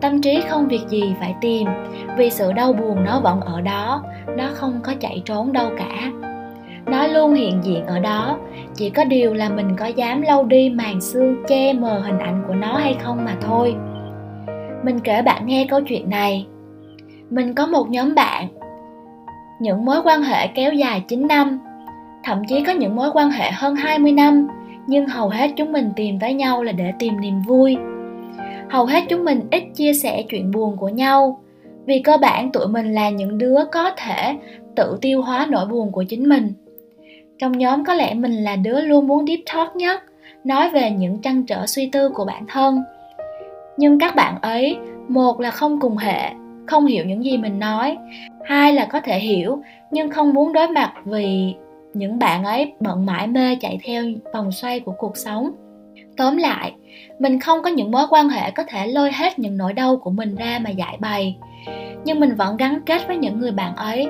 Tâm 0.00 0.22
trí 0.22 0.40
không 0.48 0.68
việc 0.68 0.88
gì 0.88 1.14
phải 1.20 1.34
tìm, 1.40 1.68
vì 2.16 2.30
sự 2.30 2.52
đau 2.52 2.72
buồn 2.72 3.04
nó 3.04 3.20
vẫn 3.20 3.40
ở 3.40 3.60
đó, 3.60 4.02
nó 4.36 4.44
không 4.54 4.80
có 4.82 4.92
chạy 5.00 5.22
trốn 5.24 5.52
đâu 5.52 5.70
cả 5.78 6.10
nó 6.90 7.06
luôn 7.06 7.34
hiện 7.34 7.60
diện 7.62 7.86
ở 7.86 7.98
đó. 7.98 8.38
Chỉ 8.74 8.90
có 8.90 9.04
điều 9.04 9.34
là 9.34 9.48
mình 9.48 9.76
có 9.76 9.86
dám 9.86 10.22
lau 10.22 10.44
đi 10.44 10.70
màn 10.70 11.00
xương 11.00 11.36
che 11.48 11.72
mờ 11.72 11.98
hình 11.98 12.18
ảnh 12.18 12.44
của 12.48 12.54
nó 12.54 12.76
hay 12.76 12.96
không 13.02 13.24
mà 13.24 13.36
thôi. 13.40 13.74
Mình 14.82 15.00
kể 15.04 15.22
bạn 15.22 15.46
nghe 15.46 15.66
câu 15.70 15.80
chuyện 15.80 16.10
này. 16.10 16.46
Mình 17.30 17.54
có 17.54 17.66
một 17.66 17.90
nhóm 17.90 18.14
bạn. 18.14 18.48
Những 19.60 19.84
mối 19.84 20.02
quan 20.04 20.22
hệ 20.22 20.46
kéo 20.46 20.72
dài 20.72 21.02
9 21.08 21.26
năm. 21.28 21.60
Thậm 22.24 22.42
chí 22.48 22.64
có 22.64 22.72
những 22.72 22.96
mối 22.96 23.10
quan 23.14 23.30
hệ 23.30 23.50
hơn 23.50 23.74
20 23.74 24.12
năm. 24.12 24.48
Nhưng 24.86 25.06
hầu 25.06 25.28
hết 25.28 25.50
chúng 25.56 25.72
mình 25.72 25.90
tìm 25.96 26.18
tới 26.20 26.34
nhau 26.34 26.62
là 26.62 26.72
để 26.72 26.92
tìm 26.98 27.20
niềm 27.20 27.40
vui. 27.40 27.76
Hầu 28.70 28.84
hết 28.84 29.04
chúng 29.08 29.24
mình 29.24 29.40
ít 29.50 29.62
chia 29.74 29.92
sẻ 29.92 30.22
chuyện 30.28 30.50
buồn 30.50 30.76
của 30.76 30.88
nhau. 30.88 31.40
Vì 31.86 31.98
cơ 31.98 32.16
bản 32.16 32.52
tụi 32.52 32.66
mình 32.66 32.94
là 32.94 33.10
những 33.10 33.38
đứa 33.38 33.58
có 33.72 33.90
thể 33.96 34.36
tự 34.76 34.98
tiêu 35.00 35.22
hóa 35.22 35.46
nỗi 35.50 35.66
buồn 35.66 35.92
của 35.92 36.04
chính 36.08 36.28
mình 36.28 36.52
trong 37.40 37.58
nhóm 37.58 37.84
có 37.84 37.94
lẽ 37.94 38.14
mình 38.14 38.32
là 38.32 38.56
đứa 38.56 38.80
luôn 38.80 39.06
muốn 39.06 39.26
deep 39.26 39.40
talk 39.52 39.76
nhất, 39.76 40.02
nói 40.44 40.70
về 40.70 40.90
những 40.90 41.18
trăn 41.22 41.46
trở 41.46 41.66
suy 41.66 41.86
tư 41.86 42.08
của 42.08 42.24
bản 42.24 42.44
thân. 42.48 42.82
Nhưng 43.76 43.98
các 43.98 44.14
bạn 44.14 44.40
ấy, 44.40 44.76
một 45.08 45.40
là 45.40 45.50
không 45.50 45.80
cùng 45.80 45.96
hệ, 45.96 46.30
không 46.66 46.86
hiểu 46.86 47.04
những 47.04 47.24
gì 47.24 47.36
mình 47.36 47.58
nói, 47.58 47.96
hai 48.44 48.72
là 48.72 48.84
có 48.84 49.00
thể 49.00 49.18
hiểu, 49.18 49.62
nhưng 49.90 50.10
không 50.10 50.34
muốn 50.34 50.52
đối 50.52 50.68
mặt 50.68 50.92
vì 51.04 51.54
những 51.94 52.18
bạn 52.18 52.44
ấy 52.44 52.72
bận 52.80 53.06
mãi 53.06 53.26
mê 53.26 53.56
chạy 53.60 53.78
theo 53.84 54.04
vòng 54.34 54.52
xoay 54.52 54.80
của 54.80 54.92
cuộc 54.98 55.16
sống. 55.16 55.50
Tóm 56.16 56.36
lại, 56.36 56.72
mình 57.18 57.40
không 57.40 57.62
có 57.62 57.70
những 57.70 57.90
mối 57.90 58.04
quan 58.10 58.28
hệ 58.28 58.50
có 58.50 58.64
thể 58.68 58.86
lôi 58.86 59.12
hết 59.12 59.38
những 59.38 59.56
nỗi 59.56 59.72
đau 59.72 59.96
của 59.96 60.10
mình 60.10 60.36
ra 60.36 60.58
mà 60.62 60.70
giải 60.70 60.96
bày. 61.00 61.36
Nhưng 62.04 62.20
mình 62.20 62.34
vẫn 62.34 62.56
gắn 62.56 62.80
kết 62.86 63.06
với 63.06 63.16
những 63.16 63.40
người 63.40 63.52
bạn 63.52 63.76
ấy 63.76 64.08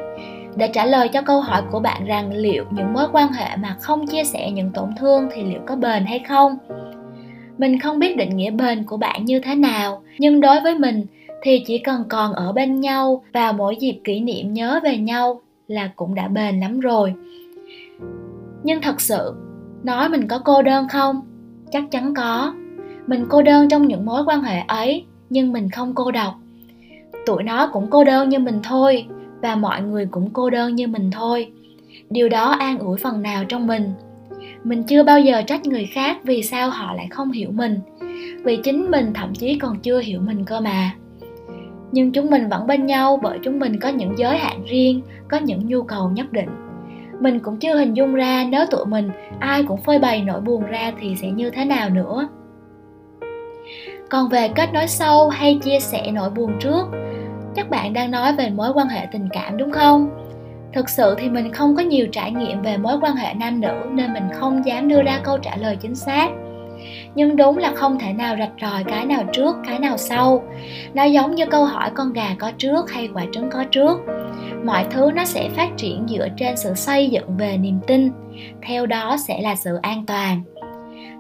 để 0.57 0.71
trả 0.73 0.87
lời 0.87 1.09
cho 1.09 1.23
câu 1.23 1.41
hỏi 1.41 1.63
của 1.71 1.81
bạn 1.81 2.05
rằng 2.05 2.33
liệu 2.33 2.65
những 2.71 2.93
mối 2.93 3.07
quan 3.13 3.33
hệ 3.33 3.57
mà 3.57 3.77
không 3.81 4.07
chia 4.07 4.25
sẻ 4.25 4.51
những 4.51 4.71
tổn 4.71 4.91
thương 4.99 5.29
thì 5.35 5.43
liệu 5.43 5.61
có 5.67 5.77
bền 5.77 6.05
hay 6.05 6.19
không? 6.19 6.59
Mình 7.59 7.81
không 7.81 7.99
biết 7.99 8.17
định 8.17 8.37
nghĩa 8.37 8.51
bền 8.51 8.85
của 8.85 8.97
bạn 8.97 9.25
như 9.25 9.41
thế 9.41 9.55
nào, 9.55 10.03
nhưng 10.19 10.41
đối 10.41 10.61
với 10.61 10.79
mình 10.79 11.07
thì 11.43 11.65
chỉ 11.67 11.79
cần 11.79 12.05
còn 12.09 12.33
ở 12.33 12.53
bên 12.53 12.81
nhau 12.81 13.25
vào 13.33 13.53
mỗi 13.53 13.77
dịp 13.77 14.01
kỷ 14.05 14.21
niệm 14.21 14.53
nhớ 14.53 14.81
về 14.85 14.97
nhau 14.97 15.41
là 15.69 15.91
cũng 15.97 16.15
đã 16.15 16.29
bền 16.29 16.61
lắm 16.61 16.81
rồi. 16.81 17.15
Nhưng 18.63 18.81
thật 18.81 19.01
sự, 19.01 19.35
nói 19.83 20.09
mình 20.09 20.29
có 20.29 20.39
cô 20.39 20.63
đơn 20.63 20.89
không? 20.89 21.21
Chắc 21.71 21.85
chắn 21.91 22.15
có. 22.15 22.55
Mình 23.07 23.27
cô 23.29 23.43
đơn 23.43 23.69
trong 23.69 23.87
những 23.87 24.07
mối 24.07 24.23
quan 24.27 24.43
hệ 24.43 24.61
ấy, 24.67 25.05
nhưng 25.31 25.53
mình 25.53 25.71
không 25.71 25.95
cô 25.95 26.11
độc. 26.11 26.35
Tụi 27.27 27.43
nó 27.43 27.71
cũng 27.73 27.87
cô 27.91 28.05
đơn 28.05 28.29
như 28.29 28.39
mình 28.39 28.61
thôi 28.63 29.07
và 29.43 29.57
mọi 29.57 29.83
người 29.83 30.07
cũng 30.07 30.31
cô 30.33 30.51
đơn 30.51 30.75
như 30.75 30.87
mình 30.87 31.11
thôi. 31.11 31.53
Điều 32.11 32.29
đó 32.29 32.51
an 32.51 32.79
ủi 32.79 32.99
phần 32.99 33.23
nào 33.23 33.45
trong 33.45 33.67
mình. 33.67 33.93
Mình 34.65 34.83
chưa 34.83 35.03
bao 35.03 35.21
giờ 35.21 35.43
trách 35.43 35.67
người 35.67 35.87
khác 35.87 36.17
vì 36.23 36.43
sao 36.43 36.71
họ 36.71 36.95
lại 36.95 37.07
không 37.11 37.33
hiểu 37.33 37.51
mình, 37.53 37.81
vì 38.45 38.57
chính 38.57 38.91
mình 38.91 39.13
thậm 39.15 39.35
chí 39.35 39.59
còn 39.59 39.81
chưa 39.81 40.01
hiểu 40.01 40.21
mình 40.21 40.45
cơ 40.45 40.61
mà. 40.61 40.91
Nhưng 41.93 42.13
chúng 42.13 42.31
mình 42.31 42.49
vẫn 42.49 42.67
bên 42.67 42.87
nhau 42.87 43.19
bởi 43.23 43.39
chúng 43.43 43.59
mình 43.59 43.81
có 43.81 43.89
những 43.89 44.19
giới 44.19 44.39
hạn 44.39 44.65
riêng, 44.65 45.01
có 45.29 45.37
những 45.37 45.69
nhu 45.69 45.83
cầu 45.83 46.11
nhất 46.11 46.33
định. 46.33 46.49
Mình 47.21 47.41
cũng 47.41 47.57
chưa 47.57 47.77
hình 47.77 47.95
dung 47.95 48.15
ra 48.15 48.47
nếu 48.51 48.67
tụi 48.71 48.87
mình 48.87 49.11
ai 49.39 49.63
cũng 49.63 49.81
phơi 49.81 49.99
bày 49.99 50.23
nỗi 50.23 50.41
buồn 50.41 50.65
ra 50.67 50.93
thì 51.01 51.17
sẽ 51.17 51.31
như 51.31 51.51
thế 51.51 51.65
nào 51.65 51.91
nữa. 51.91 52.29
Còn 54.09 54.29
về 54.29 54.49
kết 54.49 54.73
nối 54.73 54.87
sâu 54.87 55.29
hay 55.29 55.59
chia 55.63 55.81
sẻ 55.81 56.11
nỗi 56.13 56.31
buồn 56.31 56.53
trước 56.61 56.87
chắc 57.57 57.71
bạn 57.71 57.93
đang 57.93 58.11
nói 58.11 58.33
về 58.33 58.51
mối 58.51 58.73
quan 58.75 58.89
hệ 58.89 59.07
tình 59.13 59.29
cảm 59.33 59.57
đúng 59.57 59.71
không? 59.71 60.11
Thực 60.73 60.89
sự 60.89 61.15
thì 61.19 61.29
mình 61.29 61.53
không 61.53 61.77
có 61.77 61.83
nhiều 61.83 62.07
trải 62.13 62.33
nghiệm 62.33 62.63
về 62.63 62.77
mối 62.77 62.97
quan 63.01 63.17
hệ 63.17 63.35
nam 63.35 63.61
nữ 63.61 63.75
nên 63.91 64.13
mình 64.13 64.29
không 64.35 64.67
dám 64.67 64.89
đưa 64.89 65.03
ra 65.03 65.21
câu 65.25 65.39
trả 65.39 65.57
lời 65.57 65.77
chính 65.81 65.95
xác. 65.95 66.29
Nhưng 67.15 67.37
đúng 67.37 67.59
là 67.59 67.73
không 67.75 67.99
thể 67.99 68.13
nào 68.13 68.37
rạch 68.39 68.53
ròi 68.61 68.85
cái 68.85 69.07
nào 69.07 69.25
trước, 69.33 69.57
cái 69.67 69.79
nào 69.79 69.97
sau. 69.97 70.43
Nó 70.95 71.05
giống 71.05 71.35
như 71.35 71.47
câu 71.47 71.65
hỏi 71.65 71.91
con 71.95 72.13
gà 72.13 72.35
có 72.39 72.51
trước 72.59 72.91
hay 72.91 73.09
quả 73.15 73.25
trứng 73.33 73.51
có 73.51 73.65
trước. 73.65 74.01
Mọi 74.65 74.85
thứ 74.91 75.11
nó 75.15 75.25
sẽ 75.25 75.49
phát 75.49 75.69
triển 75.77 76.07
dựa 76.09 76.29
trên 76.37 76.57
sự 76.57 76.75
xây 76.75 77.11
dựng 77.11 77.37
về 77.37 77.57
niềm 77.57 77.81
tin. 77.87 78.11
Theo 78.63 78.87
đó 78.87 79.17
sẽ 79.29 79.41
là 79.41 79.55
sự 79.55 79.79
an 79.83 80.07
toàn. 80.07 80.43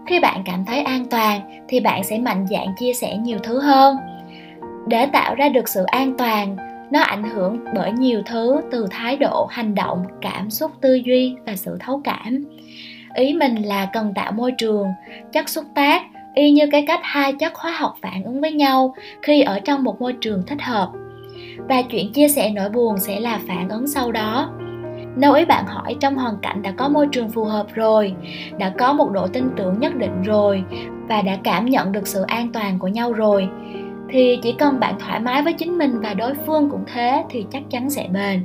Khi 0.06 0.20
bạn 0.20 0.42
cảm 0.44 0.64
thấy 0.64 0.80
an 0.82 1.04
toàn, 1.10 1.40
thì 1.68 1.80
bạn 1.80 2.04
sẽ 2.04 2.18
mạnh 2.18 2.46
dạn 2.50 2.66
chia 2.78 2.92
sẻ 2.92 3.16
nhiều 3.16 3.38
thứ 3.42 3.60
hơn 3.60 3.96
để 4.90 5.06
tạo 5.06 5.34
ra 5.34 5.48
được 5.48 5.68
sự 5.68 5.84
an 5.84 6.14
toàn. 6.18 6.56
Nó 6.92 7.00
ảnh 7.00 7.30
hưởng 7.30 7.64
bởi 7.74 7.92
nhiều 7.92 8.22
thứ, 8.26 8.60
từ 8.70 8.86
thái 8.90 9.16
độ, 9.16 9.46
hành 9.50 9.74
động, 9.74 10.04
cảm 10.20 10.50
xúc 10.50 10.70
tư 10.80 10.94
duy 10.94 11.34
và 11.46 11.56
sự 11.56 11.76
thấu 11.80 12.00
cảm. 12.04 12.44
Ý 13.14 13.34
mình 13.34 13.54
là 13.62 13.86
cần 13.92 14.14
tạo 14.14 14.32
môi 14.32 14.52
trường, 14.58 14.86
chất 15.32 15.48
xúc 15.48 15.64
tác, 15.74 16.02
y 16.34 16.50
như 16.50 16.66
cái 16.72 16.84
cách 16.86 17.00
hai 17.02 17.32
chất 17.32 17.54
hóa 17.54 17.72
học 17.72 17.96
phản 18.02 18.24
ứng 18.24 18.40
với 18.40 18.52
nhau 18.52 18.94
khi 19.22 19.42
ở 19.42 19.60
trong 19.60 19.84
một 19.84 20.00
môi 20.00 20.12
trường 20.20 20.42
thích 20.46 20.62
hợp. 20.62 20.90
Và 21.68 21.82
chuyện 21.82 22.12
chia 22.12 22.28
sẻ 22.28 22.50
nỗi 22.50 22.68
buồn 22.68 22.98
sẽ 22.98 23.20
là 23.20 23.40
phản 23.48 23.68
ứng 23.68 23.88
sau 23.88 24.12
đó. 24.12 24.50
Nếu 25.16 25.32
ý 25.32 25.44
bạn 25.44 25.66
hỏi 25.66 25.96
trong 26.00 26.16
hoàn 26.16 26.34
cảnh 26.42 26.62
đã 26.62 26.70
có 26.70 26.88
môi 26.88 27.06
trường 27.12 27.30
phù 27.30 27.44
hợp 27.44 27.66
rồi, 27.74 28.14
đã 28.58 28.72
có 28.78 28.92
một 28.92 29.10
độ 29.12 29.26
tin 29.26 29.44
tưởng 29.56 29.78
nhất 29.78 29.96
định 29.96 30.22
rồi 30.22 30.64
và 31.08 31.22
đã 31.22 31.36
cảm 31.44 31.66
nhận 31.66 31.92
được 31.92 32.06
sự 32.06 32.22
an 32.22 32.52
toàn 32.52 32.78
của 32.78 32.88
nhau 32.88 33.12
rồi 33.12 33.48
thì 34.12 34.38
chỉ 34.42 34.54
cần 34.58 34.80
bạn 34.80 34.94
thoải 34.98 35.20
mái 35.20 35.42
với 35.42 35.52
chính 35.52 35.78
mình 35.78 36.00
và 36.00 36.14
đối 36.14 36.34
phương 36.46 36.70
cũng 36.70 36.84
thế 36.94 37.24
thì 37.30 37.44
chắc 37.52 37.62
chắn 37.70 37.90
sẽ 37.90 38.06
bền. 38.12 38.44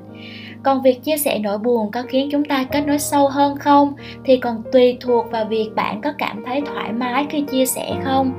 Còn 0.64 0.82
việc 0.82 1.04
chia 1.04 1.18
sẻ 1.18 1.40
nỗi 1.40 1.58
buồn 1.58 1.92
có 1.92 2.04
khiến 2.08 2.30
chúng 2.32 2.46
ta 2.46 2.64
kết 2.72 2.82
nối 2.82 3.00
sâu 3.00 3.28
hơn 3.28 3.58
không? 3.58 3.94
Thì 4.24 4.38
còn 4.38 4.64
tùy 4.72 4.98
thuộc 5.02 5.32
vào 5.32 5.46
việc 5.46 5.70
bạn 5.76 6.02
có 6.02 6.14
cảm 6.18 6.44
thấy 6.46 6.62
thoải 6.62 6.92
mái 6.92 7.26
khi 7.30 7.42
chia 7.42 7.66
sẻ 7.66 7.96
không? 8.04 8.34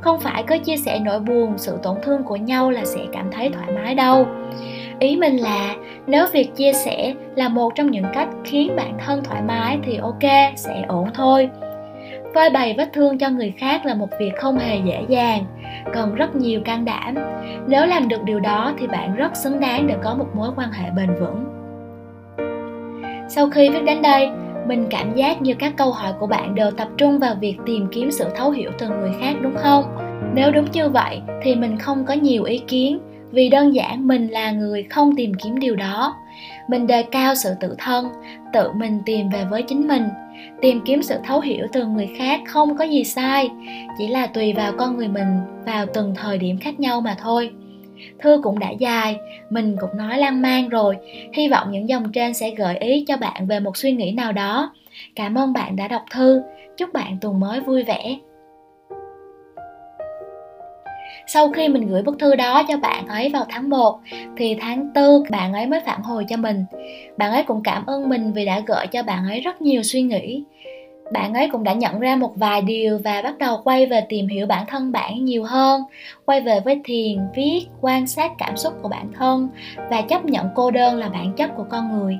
Không 0.00 0.20
phải 0.20 0.44
cứ 0.46 0.58
chia 0.58 0.76
sẻ 0.76 0.98
nỗi 0.98 1.20
buồn, 1.20 1.52
sự 1.56 1.78
tổn 1.82 1.96
thương 2.02 2.22
của 2.22 2.36
nhau 2.36 2.70
là 2.70 2.84
sẽ 2.84 3.00
cảm 3.12 3.30
thấy 3.32 3.50
thoải 3.50 3.68
mái 3.74 3.94
đâu. 3.94 4.26
Ý 4.98 5.16
mình 5.16 5.36
là, 5.36 5.74
nếu 6.06 6.26
việc 6.32 6.56
chia 6.56 6.72
sẻ 6.72 7.14
là 7.36 7.48
một 7.48 7.72
trong 7.74 7.90
những 7.90 8.06
cách 8.14 8.28
khiến 8.44 8.76
bản 8.76 8.98
thân 9.06 9.24
thoải 9.24 9.42
mái 9.42 9.78
thì 9.84 9.96
ok, 9.96 10.52
sẽ 10.56 10.84
ổn 10.88 11.08
thôi 11.14 11.48
phơi 12.34 12.50
bày 12.50 12.74
vết 12.78 12.92
thương 12.92 13.18
cho 13.18 13.30
người 13.30 13.54
khác 13.58 13.86
là 13.86 13.94
một 13.94 14.08
việc 14.20 14.32
không 14.36 14.58
hề 14.58 14.76
dễ 14.84 15.04
dàng 15.08 15.44
cần 15.92 16.14
rất 16.14 16.36
nhiều 16.36 16.60
can 16.64 16.84
đảm. 16.84 17.14
Nếu 17.68 17.86
làm 17.86 18.08
được 18.08 18.22
điều 18.24 18.40
đó 18.40 18.72
thì 18.78 18.86
bạn 18.86 19.16
rất 19.16 19.36
xứng 19.36 19.60
đáng 19.60 19.86
để 19.86 19.94
có 20.02 20.14
một 20.14 20.26
mối 20.34 20.50
quan 20.56 20.72
hệ 20.72 20.90
bền 20.90 21.08
vững. 21.20 21.44
Sau 23.28 23.50
khi 23.50 23.70
viết 23.70 23.84
đến 23.86 24.02
đây, 24.02 24.28
mình 24.66 24.86
cảm 24.90 25.14
giác 25.14 25.42
như 25.42 25.54
các 25.54 25.72
câu 25.76 25.92
hỏi 25.92 26.12
của 26.20 26.26
bạn 26.26 26.54
đều 26.54 26.70
tập 26.70 26.88
trung 26.96 27.18
vào 27.18 27.34
việc 27.40 27.56
tìm 27.66 27.86
kiếm 27.92 28.10
sự 28.10 28.24
thấu 28.36 28.50
hiểu 28.50 28.70
từ 28.78 28.88
người 28.88 29.12
khác, 29.20 29.34
đúng 29.42 29.56
không? 29.56 29.84
Nếu 30.34 30.50
đúng 30.50 30.70
như 30.72 30.88
vậy 30.88 31.20
thì 31.42 31.54
mình 31.54 31.78
không 31.78 32.04
có 32.04 32.14
nhiều 32.14 32.44
ý 32.44 32.58
kiến, 32.58 32.98
vì 33.30 33.48
đơn 33.48 33.74
giản 33.74 34.08
mình 34.08 34.28
là 34.28 34.50
người 34.50 34.82
không 34.82 35.16
tìm 35.16 35.34
kiếm 35.34 35.58
điều 35.58 35.76
đó 35.76 36.16
mình 36.68 36.86
đề 36.86 37.02
cao 37.02 37.34
sự 37.34 37.54
tự 37.60 37.74
thân, 37.78 38.08
tự 38.52 38.72
mình 38.72 39.02
tìm 39.06 39.28
về 39.28 39.44
với 39.50 39.62
chính 39.62 39.88
mình, 39.88 40.08
tìm 40.60 40.80
kiếm 40.84 41.02
sự 41.02 41.18
thấu 41.24 41.40
hiểu 41.40 41.66
từ 41.72 41.86
người 41.86 42.08
khác 42.18 42.40
không 42.46 42.76
có 42.76 42.84
gì 42.84 43.04
sai, 43.04 43.50
chỉ 43.98 44.08
là 44.08 44.26
tùy 44.26 44.52
vào 44.52 44.72
con 44.78 44.96
người 44.96 45.08
mình 45.08 45.40
vào 45.66 45.86
từng 45.94 46.14
thời 46.16 46.38
điểm 46.38 46.58
khác 46.58 46.80
nhau 46.80 47.00
mà 47.00 47.16
thôi. 47.18 47.50
Thư 48.18 48.40
cũng 48.42 48.58
đã 48.58 48.70
dài, 48.70 49.16
mình 49.50 49.76
cũng 49.80 49.96
nói 49.96 50.18
lan 50.18 50.42
man 50.42 50.68
rồi, 50.68 50.96
hy 51.32 51.48
vọng 51.48 51.70
những 51.70 51.88
dòng 51.88 52.12
trên 52.12 52.34
sẽ 52.34 52.50
gợi 52.50 52.76
ý 52.78 53.04
cho 53.08 53.16
bạn 53.16 53.46
về 53.46 53.60
một 53.60 53.76
suy 53.76 53.92
nghĩ 53.92 54.12
nào 54.12 54.32
đó. 54.32 54.72
Cảm 55.16 55.38
ơn 55.38 55.52
bạn 55.52 55.76
đã 55.76 55.88
đọc 55.88 56.02
thư, 56.10 56.42
chúc 56.76 56.92
bạn 56.92 57.18
tuần 57.20 57.40
mới 57.40 57.60
vui 57.60 57.82
vẻ 57.82 58.16
sau 61.26 61.50
khi 61.50 61.68
mình 61.68 61.86
gửi 61.86 62.02
bức 62.02 62.18
thư 62.18 62.34
đó 62.34 62.62
cho 62.68 62.76
bạn 62.76 63.06
ấy 63.06 63.28
vào 63.28 63.44
tháng 63.48 63.70
1 63.70 64.00
thì 64.36 64.56
tháng 64.60 64.92
4 64.94 65.22
bạn 65.30 65.52
ấy 65.52 65.66
mới 65.66 65.80
phản 65.80 66.02
hồi 66.02 66.24
cho 66.28 66.36
mình. 66.36 66.64
Bạn 67.16 67.32
ấy 67.32 67.42
cũng 67.42 67.62
cảm 67.62 67.86
ơn 67.86 68.08
mình 68.08 68.32
vì 68.32 68.44
đã 68.44 68.60
gợi 68.66 68.86
cho 68.86 69.02
bạn 69.02 69.24
ấy 69.26 69.40
rất 69.40 69.62
nhiều 69.62 69.82
suy 69.82 70.02
nghĩ. 70.02 70.44
Bạn 71.12 71.34
ấy 71.34 71.48
cũng 71.52 71.64
đã 71.64 71.72
nhận 71.72 72.00
ra 72.00 72.16
một 72.16 72.32
vài 72.36 72.62
điều 72.62 72.98
và 73.04 73.22
bắt 73.22 73.38
đầu 73.38 73.60
quay 73.64 73.86
về 73.86 74.00
tìm 74.08 74.28
hiểu 74.28 74.46
bản 74.46 74.66
thân 74.68 74.92
bạn 74.92 75.24
nhiều 75.24 75.44
hơn, 75.44 75.82
quay 76.24 76.40
về 76.40 76.60
với 76.60 76.80
thiền, 76.84 77.18
viết, 77.34 77.66
quan 77.80 78.06
sát 78.06 78.32
cảm 78.38 78.56
xúc 78.56 78.72
của 78.82 78.88
bản 78.88 79.12
thân 79.18 79.48
và 79.90 80.02
chấp 80.02 80.24
nhận 80.24 80.48
cô 80.54 80.70
đơn 80.70 80.96
là 80.96 81.08
bản 81.08 81.32
chất 81.36 81.50
của 81.56 81.64
con 81.70 81.98
người. 81.98 82.18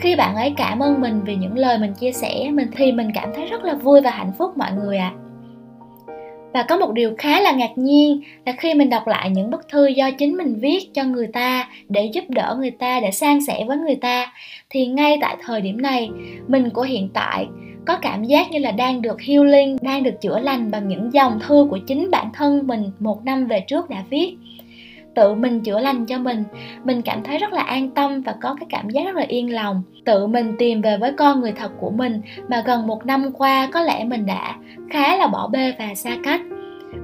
Khi 0.00 0.16
bạn 0.16 0.36
ấy 0.36 0.54
cảm 0.56 0.82
ơn 0.82 1.00
mình 1.00 1.20
vì 1.24 1.36
những 1.36 1.58
lời 1.58 1.78
mình 1.78 1.94
chia 1.94 2.12
sẻ, 2.12 2.50
mình 2.52 2.68
thì 2.76 2.92
mình 2.92 3.10
cảm 3.14 3.32
thấy 3.36 3.46
rất 3.46 3.64
là 3.64 3.74
vui 3.74 4.00
và 4.00 4.10
hạnh 4.10 4.32
phúc 4.38 4.56
mọi 4.56 4.72
người 4.72 4.98
ạ. 4.98 5.12
À 5.14 5.29
và 6.52 6.62
có 6.62 6.76
một 6.76 6.92
điều 6.92 7.14
khá 7.18 7.40
là 7.40 7.52
ngạc 7.52 7.78
nhiên 7.78 8.20
là 8.46 8.52
khi 8.52 8.74
mình 8.74 8.90
đọc 8.90 9.06
lại 9.06 9.30
những 9.30 9.50
bức 9.50 9.68
thư 9.68 9.86
do 9.86 10.10
chính 10.10 10.36
mình 10.36 10.54
viết 10.60 10.94
cho 10.94 11.04
người 11.04 11.26
ta 11.26 11.68
để 11.88 12.04
giúp 12.04 12.24
đỡ 12.28 12.56
người 12.58 12.70
ta, 12.70 13.00
để 13.00 13.10
san 13.10 13.44
sẻ 13.44 13.64
với 13.68 13.76
người 13.76 13.96
ta, 13.96 14.32
thì 14.70 14.86
ngay 14.86 15.18
tại 15.20 15.36
thời 15.44 15.60
điểm 15.60 15.82
này, 15.82 16.10
mình 16.48 16.70
của 16.70 16.82
hiện 16.82 17.08
tại 17.14 17.46
có 17.86 17.96
cảm 18.02 18.24
giác 18.24 18.50
như 18.50 18.58
là 18.58 18.70
đang 18.70 19.02
được 19.02 19.20
healing, 19.20 19.76
đang 19.82 20.02
được 20.02 20.20
chữa 20.20 20.38
lành 20.38 20.70
bằng 20.70 20.88
những 20.88 21.12
dòng 21.12 21.38
thư 21.46 21.66
của 21.70 21.78
chính 21.86 22.10
bản 22.10 22.26
thân 22.34 22.66
mình 22.66 22.90
một 22.98 23.24
năm 23.24 23.46
về 23.46 23.60
trước 23.60 23.90
đã 23.90 24.04
viết 24.10 24.36
tự 25.20 25.34
mình 25.34 25.60
chữa 25.60 25.78
lành 25.80 26.06
cho 26.06 26.18
mình. 26.18 26.44
Mình 26.84 27.02
cảm 27.02 27.22
thấy 27.22 27.38
rất 27.38 27.52
là 27.52 27.62
an 27.62 27.90
tâm 27.90 28.22
và 28.22 28.34
có 28.40 28.56
cái 28.60 28.66
cảm 28.70 28.90
giác 28.90 29.04
rất 29.04 29.14
là 29.14 29.24
yên 29.28 29.54
lòng. 29.54 29.82
Tự 30.04 30.26
mình 30.26 30.54
tìm 30.58 30.82
về 30.82 30.96
với 30.96 31.12
con 31.12 31.40
người 31.40 31.52
thật 31.52 31.72
của 31.80 31.90
mình 31.90 32.20
mà 32.48 32.62
gần 32.66 32.86
một 32.86 33.06
năm 33.06 33.32
qua 33.32 33.68
có 33.72 33.82
lẽ 33.82 34.04
mình 34.04 34.26
đã 34.26 34.56
khá 34.90 35.16
là 35.16 35.26
bỏ 35.26 35.48
bê 35.48 35.74
và 35.78 35.94
xa 35.94 36.10
cách. 36.24 36.40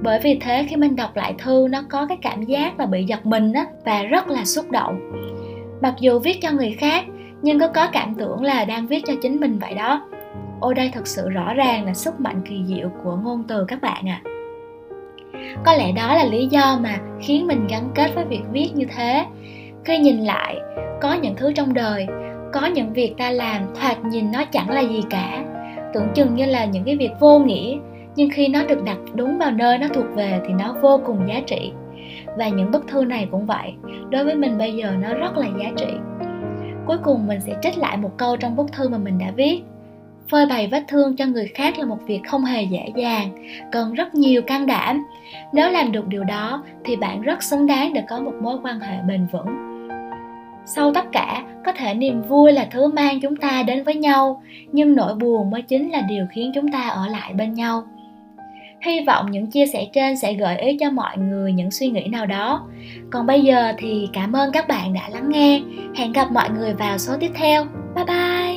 Bởi 0.01 0.19
vì 0.23 0.37
thế 0.41 0.65
khi 0.69 0.75
mình 0.75 0.95
đọc 0.95 1.15
lại 1.15 1.33
thư, 1.37 1.67
nó 1.71 1.81
có 1.89 2.05
cái 2.05 2.17
cảm 2.21 2.43
giác 2.43 2.79
là 2.79 2.85
bị 2.85 3.03
giật 3.03 3.25
mình 3.25 3.53
á 3.53 3.65
và 3.85 4.03
rất 4.03 4.27
là 4.27 4.45
xúc 4.45 4.71
động. 4.71 4.99
Mặc 5.81 5.93
dù 5.99 6.19
viết 6.19 6.37
cho 6.41 6.51
người 6.51 6.75
khác, 6.79 7.05
nhưng 7.41 7.59
cứ 7.59 7.67
có 7.67 7.87
cảm 7.87 8.15
tưởng 8.15 8.43
là 8.43 8.65
đang 8.65 8.87
viết 8.87 9.03
cho 9.07 9.13
chính 9.21 9.39
mình 9.39 9.59
vậy 9.59 9.73
đó. 9.73 10.01
Ôi 10.59 10.75
đây 10.75 10.91
thật 10.93 11.07
sự 11.07 11.29
rõ 11.29 11.53
ràng 11.53 11.85
là 11.85 11.93
sức 11.93 12.19
mạnh 12.19 12.41
kỳ 12.49 12.55
diệu 12.65 12.89
của 13.03 13.15
ngôn 13.15 13.43
từ 13.47 13.65
các 13.67 13.81
bạn 13.81 14.09
ạ. 14.09 14.21
à 14.23 14.36
có 15.65 15.73
lẽ 15.73 15.91
đó 15.91 16.15
là 16.15 16.25
lý 16.25 16.47
do 16.47 16.79
mà 16.81 16.97
khiến 17.21 17.47
mình 17.47 17.67
gắn 17.67 17.89
kết 17.95 18.11
với 18.15 18.25
việc 18.25 18.41
viết 18.51 18.69
như 18.75 18.85
thế. 18.95 19.25
Khi 19.85 19.97
nhìn 19.97 20.17
lại, 20.17 20.57
có 21.01 21.13
những 21.13 21.35
thứ 21.35 21.53
trong 21.53 21.73
đời, 21.73 22.07
có 22.53 22.65
những 22.65 22.93
việc 22.93 23.13
ta 23.17 23.31
làm 23.31 23.61
thoạt 23.75 24.05
nhìn 24.05 24.31
nó 24.31 24.45
chẳng 24.45 24.69
là 24.69 24.81
gì 24.81 25.03
cả. 25.09 25.43
Tưởng 25.93 26.07
chừng 26.13 26.35
như 26.35 26.45
là 26.45 26.65
những 26.65 26.83
cái 26.83 26.95
việc 26.95 27.11
vô 27.19 27.39
nghĩa, 27.39 27.77
nhưng 28.15 28.29
khi 28.33 28.47
nó 28.47 28.63
được 28.63 28.83
đặt 28.83 28.97
đúng 29.13 29.37
vào 29.37 29.51
nơi 29.51 29.77
nó 29.77 29.87
thuộc 29.93 30.05
về 30.15 30.39
thì 30.47 30.53
nó 30.53 30.75
vô 30.81 30.99
cùng 31.05 31.27
giá 31.27 31.41
trị. 31.45 31.71
Và 32.37 32.47
những 32.47 32.71
bức 32.71 32.87
thư 32.87 33.05
này 33.05 33.27
cũng 33.31 33.45
vậy, 33.45 33.73
đối 34.09 34.23
với 34.23 34.35
mình 34.35 34.57
bây 34.57 34.73
giờ 34.73 34.91
nó 35.01 35.13
rất 35.13 35.37
là 35.37 35.47
giá 35.59 35.71
trị. 35.77 35.87
Cuối 36.85 36.97
cùng 37.03 37.27
mình 37.27 37.39
sẽ 37.41 37.53
trích 37.61 37.77
lại 37.77 37.97
một 37.97 38.11
câu 38.17 38.37
trong 38.37 38.55
bức 38.55 38.71
thư 38.71 38.89
mà 38.89 38.97
mình 38.97 39.17
đã 39.17 39.31
viết 39.35 39.61
phơi 40.29 40.45
bày 40.45 40.67
vết 40.67 40.83
thương 40.87 41.15
cho 41.15 41.25
người 41.25 41.47
khác 41.47 41.79
là 41.79 41.85
một 41.85 41.97
việc 42.05 42.21
không 42.27 42.45
hề 42.45 42.63
dễ 42.63 42.91
dàng, 42.95 43.29
cần 43.71 43.93
rất 43.93 44.15
nhiều 44.15 44.41
can 44.41 44.65
đảm. 44.65 45.05
Nếu 45.53 45.69
làm 45.69 45.91
được 45.91 46.07
điều 46.07 46.23
đó, 46.23 46.63
thì 46.85 46.95
bạn 46.95 47.21
rất 47.21 47.43
xứng 47.43 47.67
đáng 47.67 47.93
để 47.93 48.03
có 48.09 48.19
một 48.19 48.33
mối 48.41 48.57
quan 48.63 48.79
hệ 48.79 48.97
bền 49.07 49.27
vững. 49.31 49.77
Sau 50.65 50.93
tất 50.93 51.05
cả, 51.11 51.43
có 51.65 51.71
thể 51.71 51.93
niềm 51.93 52.21
vui 52.21 52.51
là 52.51 52.67
thứ 52.71 52.87
mang 52.87 53.19
chúng 53.21 53.35
ta 53.35 53.63
đến 53.63 53.83
với 53.83 53.95
nhau, 53.95 54.41
nhưng 54.71 54.95
nỗi 54.95 55.15
buồn 55.15 55.49
mới 55.49 55.61
chính 55.61 55.91
là 55.91 56.01
điều 56.01 56.25
khiến 56.31 56.51
chúng 56.55 56.71
ta 56.71 56.81
ở 56.81 57.07
lại 57.07 57.33
bên 57.33 57.53
nhau. 57.53 57.83
Hy 58.81 59.05
vọng 59.07 59.31
những 59.31 59.47
chia 59.47 59.65
sẻ 59.67 59.85
trên 59.93 60.17
sẽ 60.17 60.33
gợi 60.33 60.57
ý 60.57 60.77
cho 60.79 60.91
mọi 60.91 61.17
người 61.17 61.53
những 61.53 61.71
suy 61.71 61.89
nghĩ 61.89 62.07
nào 62.07 62.25
đó. 62.25 62.67
Còn 63.11 63.25
bây 63.25 63.41
giờ 63.41 63.73
thì 63.77 64.09
cảm 64.13 64.33
ơn 64.35 64.51
các 64.51 64.67
bạn 64.67 64.93
đã 64.93 65.09
lắng 65.09 65.29
nghe. 65.29 65.61
Hẹn 65.95 66.11
gặp 66.11 66.31
mọi 66.31 66.49
người 66.49 66.73
vào 66.73 66.97
số 66.97 67.13
tiếp 67.19 67.31
theo. 67.35 67.65
Bye 67.95 68.05
bye! 68.05 68.56